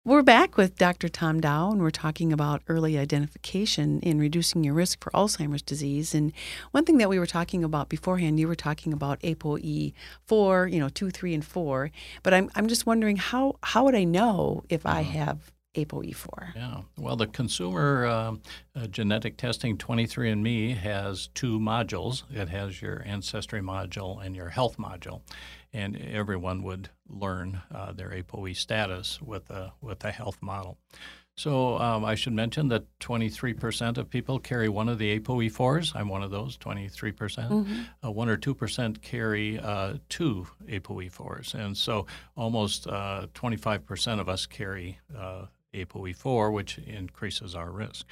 We're 0.03 0.23
back 0.23 0.57
with 0.57 0.77
Dr. 0.77 1.09
Tom 1.09 1.41
Dow, 1.41 1.69
and 1.71 1.79
we're 1.79 1.91
talking 1.91 2.33
about 2.33 2.63
early 2.67 2.97
identification 2.97 3.99
in 3.99 4.17
reducing 4.17 4.63
your 4.63 4.73
risk 4.73 5.03
for 5.03 5.11
Alzheimer's 5.11 5.61
disease. 5.61 6.15
And 6.15 6.33
one 6.71 6.85
thing 6.85 6.97
that 6.97 7.07
we 7.07 7.19
were 7.19 7.27
talking 7.27 7.63
about 7.63 7.87
beforehand, 7.87 8.39
you 8.39 8.47
were 8.47 8.55
talking 8.55 8.93
about 8.93 9.19
ApoE4, 9.19 10.73
you 10.73 10.79
know, 10.79 10.89
2, 10.89 11.11
3, 11.11 11.33
and 11.35 11.45
4. 11.45 11.91
But 12.23 12.33
I'm, 12.33 12.49
I'm 12.55 12.67
just 12.67 12.87
wondering, 12.87 13.17
how, 13.17 13.57
how 13.61 13.85
would 13.85 13.93
I 13.93 14.03
know 14.03 14.63
if 14.69 14.87
I 14.87 15.03
have 15.03 15.51
ApoE4? 15.75 16.55
Yeah. 16.55 16.81
Well, 16.97 17.15
the 17.15 17.27
consumer 17.27 18.07
um, 18.07 18.41
uh, 18.75 18.87
genetic 18.87 19.37
testing 19.37 19.77
23andMe 19.77 20.77
has 20.77 21.27
two 21.35 21.59
modules. 21.59 22.23
It 22.31 22.49
has 22.49 22.81
your 22.81 23.03
ancestry 23.05 23.61
module 23.61 24.25
and 24.25 24.35
your 24.35 24.49
health 24.49 24.77
module, 24.77 25.21
and 25.73 25.95
everyone 25.95 26.63
would 26.63 26.89
learn 27.07 27.61
uh, 27.73 27.91
their 27.91 28.09
ApoE 28.09 28.55
status 28.55 29.21
with 29.21 29.49
a 29.49 29.73
with 29.81 30.03
a 30.03 30.11
health 30.11 30.37
model. 30.41 30.77
So 31.35 31.77
um, 31.79 32.03
I 32.03 32.15
should 32.15 32.33
mention 32.33 32.67
that 32.67 32.83
23% 32.99 33.97
of 33.97 34.09
people 34.09 34.37
carry 34.37 34.67
one 34.69 34.89
of 34.89 34.99
the 34.99 35.17
ApoE4s. 35.17 35.95
I'm 35.95 36.09
one 36.09 36.23
of 36.23 36.29
those, 36.29 36.57
23%. 36.57 37.15
percent 37.15 37.67
Uh, 38.03 38.11
one 38.11 38.29
or 38.29 38.37
two 38.37 38.53
percent 38.53 39.01
carry 39.01 39.57
uh, 39.57 39.95
two 40.09 40.47
ApoE4s, 40.67 41.55
and 41.55 41.75
so 41.75 42.05
almost 42.35 42.85
uh, 42.87 43.27
25% 43.33 44.19
of 44.19 44.27
us 44.27 44.45
carry 44.45 44.99
uh, 45.17 45.45
ApoE4, 45.73 46.51
which 46.51 46.77
increases 46.79 47.55
our 47.55 47.71
risk. 47.71 48.05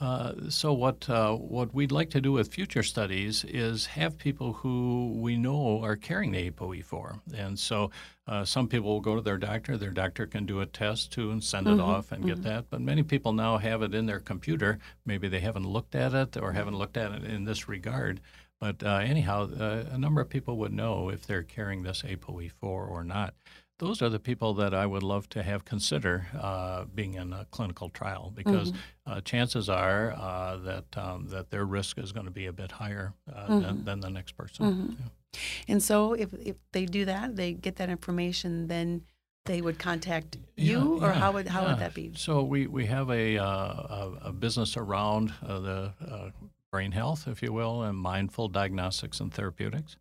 Uh, 0.00 0.32
so 0.48 0.72
what 0.72 1.08
uh, 1.08 1.32
what 1.34 1.72
we'd 1.74 1.92
like 1.92 2.10
to 2.10 2.20
do 2.20 2.32
with 2.32 2.52
future 2.52 2.82
studies 2.82 3.44
is 3.44 3.86
have 3.86 4.18
people 4.18 4.52
who 4.54 5.12
we 5.16 5.36
know 5.36 5.82
are 5.82 5.96
carrying 5.96 6.32
the 6.32 6.50
ApoE4, 6.50 7.20
and 7.34 7.58
so 7.58 7.90
uh, 8.26 8.44
some 8.44 8.68
people 8.68 8.90
will 8.90 9.00
go 9.00 9.14
to 9.14 9.22
their 9.22 9.38
doctor. 9.38 9.76
Their 9.76 9.90
doctor 9.90 10.26
can 10.26 10.46
do 10.46 10.60
a 10.60 10.66
test 10.66 11.12
too 11.12 11.30
and 11.30 11.42
send 11.42 11.66
it 11.66 11.80
off 11.80 12.12
and 12.12 12.24
get 12.26 12.42
that. 12.42 12.66
But 12.70 12.80
many 12.80 13.02
people 13.02 13.32
now 13.32 13.58
have 13.58 13.82
it 13.82 13.94
in 13.94 14.06
their 14.06 14.20
computer. 14.20 14.78
Maybe 15.04 15.28
they 15.28 15.40
haven't 15.40 15.66
looked 15.66 15.94
at 15.94 16.12
it 16.14 16.36
or 16.36 16.52
haven't 16.52 16.76
looked 16.76 16.96
at 16.96 17.12
it 17.12 17.24
in 17.24 17.44
this 17.44 17.68
regard. 17.68 18.20
But 18.58 18.82
uh, 18.82 18.96
anyhow, 19.04 19.50
uh, 19.52 19.84
a 19.92 19.98
number 19.98 20.20
of 20.22 20.30
people 20.30 20.56
would 20.58 20.72
know 20.72 21.10
if 21.10 21.26
they're 21.26 21.42
carrying 21.42 21.82
this 21.82 22.02
ApoE4 22.02 22.52
or 22.62 23.04
not. 23.04 23.34
Those 23.78 24.00
are 24.00 24.08
the 24.08 24.18
people 24.18 24.54
that 24.54 24.72
I 24.72 24.86
would 24.86 25.02
love 25.02 25.28
to 25.30 25.42
have 25.42 25.66
consider 25.66 26.26
uh, 26.38 26.84
being 26.94 27.14
in 27.14 27.32
a 27.34 27.46
clinical 27.50 27.90
trial 27.90 28.32
because 28.34 28.72
uh, 29.06 29.20
chances 29.20 29.68
are 29.68 30.12
uh, 30.12 30.56
that 30.58 30.84
um, 30.96 31.28
that 31.28 31.50
their 31.50 31.66
risk 31.66 31.98
is 31.98 32.10
going 32.12 32.24
to 32.24 32.32
be 32.32 32.46
a 32.46 32.52
bit 32.52 32.72
higher 32.72 33.12
uh, 33.32 33.60
than, 33.60 33.84
than 33.84 34.00
the 34.00 34.08
next 34.08 34.32
person. 34.32 34.96
Yeah. 34.98 35.40
And 35.68 35.82
so 35.82 36.14
if, 36.14 36.32
if 36.34 36.56
they 36.72 36.86
do 36.86 37.04
that, 37.04 37.36
they 37.36 37.52
get 37.52 37.76
that 37.76 37.90
information, 37.90 38.68
then 38.68 39.02
they 39.44 39.60
would 39.60 39.78
contact 39.78 40.38
you, 40.56 40.98
Yeah, 40.98 41.06
or 41.06 41.08
yeah, 41.08 41.12
how 41.12 41.32
would 41.32 41.48
how 41.48 41.66
would 41.66 41.78
that 41.78 41.94
be? 41.94 42.12
So 42.16 42.42
we, 42.42 42.66
we 42.66 42.86
have 42.86 43.10
a, 43.10 43.38
uh, 43.38 43.46
a, 43.46 44.12
a 44.24 44.32
business 44.32 44.76
around 44.76 45.34
uh, 45.46 45.60
the 45.60 45.92
uh, 46.00 46.30
brain 46.72 46.92
health, 46.92 47.28
if 47.28 47.42
you 47.42 47.52
will, 47.52 47.82
and 47.82 47.96
mindful 47.96 48.48
diagnostics 48.48 49.20
and 49.20 49.32
therapeutics. 49.32 49.96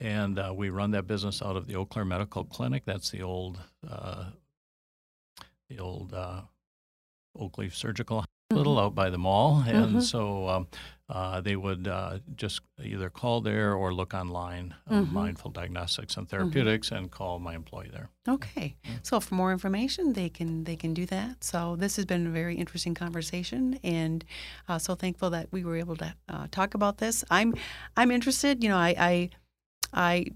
And 0.00 0.38
uh, 0.38 0.52
we 0.54 0.68
run 0.70 0.90
that 0.92 1.06
business 1.06 1.40
out 1.42 1.56
of 1.56 1.66
the 1.66 1.76
Eau 1.76 1.84
Claire 1.86 2.04
Medical 2.04 2.44
Clinic. 2.44 2.84
That's 2.84 3.10
the 3.10 3.22
old, 3.22 3.58
uh, 3.88 4.26
the 5.68 5.78
old 5.78 6.12
uh, 6.12 6.42
Oakleaf 7.36 7.74
Surgical 7.74 8.24
Hospital 8.50 8.78
out 8.78 8.94
by 8.94 9.10
the 9.10 9.18
mall. 9.18 9.62
And 9.66 9.96
Mhm. 9.96 10.02
so 10.02 10.48
um, 10.48 10.68
uh, 11.08 11.40
they 11.40 11.56
would 11.56 11.88
uh, 11.88 12.18
just 12.36 12.60
either 12.82 13.10
call 13.10 13.40
there 13.40 13.74
or 13.74 13.92
look 13.94 14.12
online, 14.14 14.74
uh, 14.86 15.00
Mhm. 15.00 15.12
Mindful 15.12 15.50
Diagnostics 15.50 16.16
and 16.16 16.28
Therapeutics, 16.28 16.90
and 16.92 17.10
call 17.10 17.38
my 17.38 17.54
employee 17.54 17.90
there. 17.90 18.10
Okay. 18.28 18.76
So 19.02 19.18
for 19.20 19.34
more 19.34 19.52
information, 19.52 20.12
they 20.12 20.28
can 20.28 20.64
they 20.64 20.76
can 20.76 20.94
do 20.94 21.06
that. 21.06 21.42
So 21.42 21.76
this 21.76 21.96
has 21.96 22.04
been 22.04 22.26
a 22.26 22.30
very 22.30 22.54
interesting 22.56 22.94
conversation, 22.94 23.78
and 23.82 24.24
uh, 24.68 24.78
so 24.78 24.94
thankful 24.94 25.30
that 25.30 25.48
we 25.52 25.64
were 25.64 25.76
able 25.76 25.96
to 25.96 26.14
uh, 26.28 26.46
talk 26.50 26.74
about 26.74 26.98
this. 26.98 27.24
I'm 27.30 27.54
I'm 27.96 28.10
interested. 28.10 28.62
You 28.62 28.68
know, 28.70 28.78
I, 28.78 28.94
I 28.98 29.30
I 29.92 30.26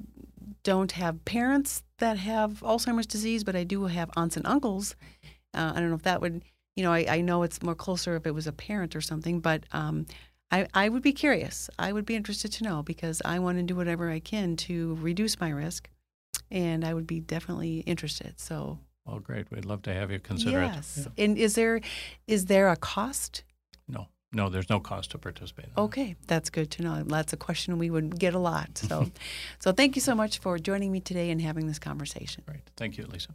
don't 0.63 0.93
have 0.93 1.25
parents 1.25 1.83
that 1.99 2.19
have 2.19 2.61
Alzheimer's 2.61 3.07
disease, 3.07 3.45
but 3.45 3.57
I 3.57 3.65
do 3.65 3.85
have 3.85 4.11
aunts 4.17 4.37
and 4.37 4.47
uncles. 4.47 4.95
Uh, 5.55 5.73
I 5.75 5.81
don't 5.81 5.89
know 5.89 5.97
if 5.97 6.03
that 6.03 6.21
would. 6.21 6.43
You 6.77 6.85
know, 6.85 6.93
I, 6.93 7.07
I 7.09 7.21
know 7.21 7.43
it's 7.43 7.63
more 7.63 7.75
closer 7.75 8.17
if 8.17 8.27
it 8.27 8.35
was 8.35 8.47
a 8.47 8.53
parent 8.53 8.95
or 8.95 9.01
something, 9.01 9.41
but 9.41 9.65
um, 9.73 10.07
I, 10.51 10.67
I 10.73 10.89
would 10.89 11.03
be 11.03 11.13
curious. 11.13 11.69
I 11.79 11.93
would 11.93 12.07
be 12.07 12.17
interested 12.17 12.53
to 12.53 12.65
know 12.65 12.83
because 12.83 13.21
I 13.25 13.39
want 13.39 13.59
to 13.59 13.63
do 13.63 13.77
whatever 13.77 14.11
I 14.11 14.21
can 14.21 14.57
to 14.57 14.97
reduce 15.01 15.39
my 15.41 15.51
risk 15.51 15.91
and 16.51 16.85
I 16.85 16.95
would 16.95 17.07
be 17.07 17.21
definitely 17.21 17.81
interested. 17.81 18.41
So 18.41 18.79
Well, 19.07 19.21
great. 19.21 19.51
We'd 19.51 19.65
love 19.65 19.83
to 19.83 19.95
have 19.95 20.11
you 20.11 20.19
consider 20.19 20.63
yes. 20.63 20.99
it. 20.99 21.13
Yeah. 21.17 21.25
And 21.25 21.39
is 21.39 21.55
there 21.55 21.81
is 22.27 22.47
there 22.47 22.69
a 22.69 22.77
cost? 22.77 23.45
No, 23.89 24.09
no, 24.33 24.49
there's 24.49 24.71
no 24.71 24.79
cost 24.79 25.11
to 25.13 25.19
participate. 25.19 25.67
in 25.67 25.73
that. 25.75 25.81
Okay, 25.83 26.17
that's 26.27 26.51
good 26.51 26.71
to 26.73 26.83
know. 26.83 27.03
That's 27.05 27.33
a 27.33 27.37
question 27.37 27.79
we 27.79 27.91
would 27.91 28.19
get 28.19 28.35
a 28.35 28.39
lot. 28.39 28.79
So, 28.79 29.11
so 29.59 29.73
thank 29.73 29.97
you 29.97 30.03
so 30.03 30.15
much 30.15 30.39
for 30.39 30.59
joining 30.59 30.93
me 30.93 31.01
today 31.01 31.31
and 31.31 31.41
having 31.41 31.67
this 31.67 31.79
conversation. 31.79 32.45
Great. 32.47 32.63
Thank 32.77 32.97
you, 32.97 33.07
Lisa. 33.07 33.31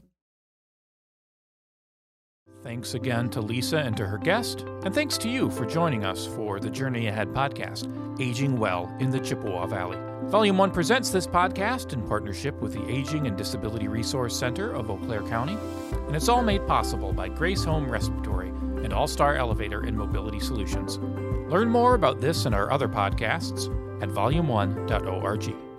Thanks 2.63 2.95
again 2.95 3.29
to 3.29 3.41
Lisa 3.41 3.77
and 3.77 3.95
to 3.97 4.07
her 4.07 4.17
guest, 4.17 4.61
and 4.83 4.95
thanks 4.95 5.19
to 5.19 5.29
you 5.29 5.51
for 5.51 5.65
joining 5.67 6.03
us 6.03 6.25
for 6.25 6.59
the 6.59 6.69
Journey 6.69 7.05
Ahead 7.07 7.27
podcast, 7.27 7.87
Aging 8.19 8.57
Well 8.57 8.91
in 8.99 9.11
the 9.11 9.19
Chippewa 9.19 9.67
Valley. 9.67 9.99
Volume 10.29 10.57
1 10.57 10.71
presents 10.71 11.11
this 11.11 11.27
podcast 11.27 11.93
in 11.93 12.01
partnership 12.07 12.59
with 12.61 12.73
the 12.73 12.83
Aging 12.89 13.27
and 13.27 13.37
Disability 13.37 13.87
Resource 13.87 14.35
Center 14.35 14.71
of 14.71 14.89
Eau 14.89 14.97
Claire 14.97 15.21
County, 15.21 15.55
and 16.07 16.15
it's 16.15 16.27
all 16.27 16.41
made 16.41 16.65
possible 16.65 17.13
by 17.13 17.29
Grace 17.29 17.63
Home 17.65 17.87
Respiratory 17.87 18.51
and 18.85 18.93
All 18.93 19.07
Star 19.07 19.35
Elevator 19.35 19.81
and 19.81 19.97
Mobility 19.97 20.39
Solutions. 20.39 20.99
Learn 21.51 21.67
more 21.67 21.95
about 21.95 22.21
this 22.21 22.45
and 22.45 22.55
our 22.55 22.71
other 22.71 22.87
podcasts 22.87 23.67
at 24.01 24.09
volume1.org. 24.09 25.74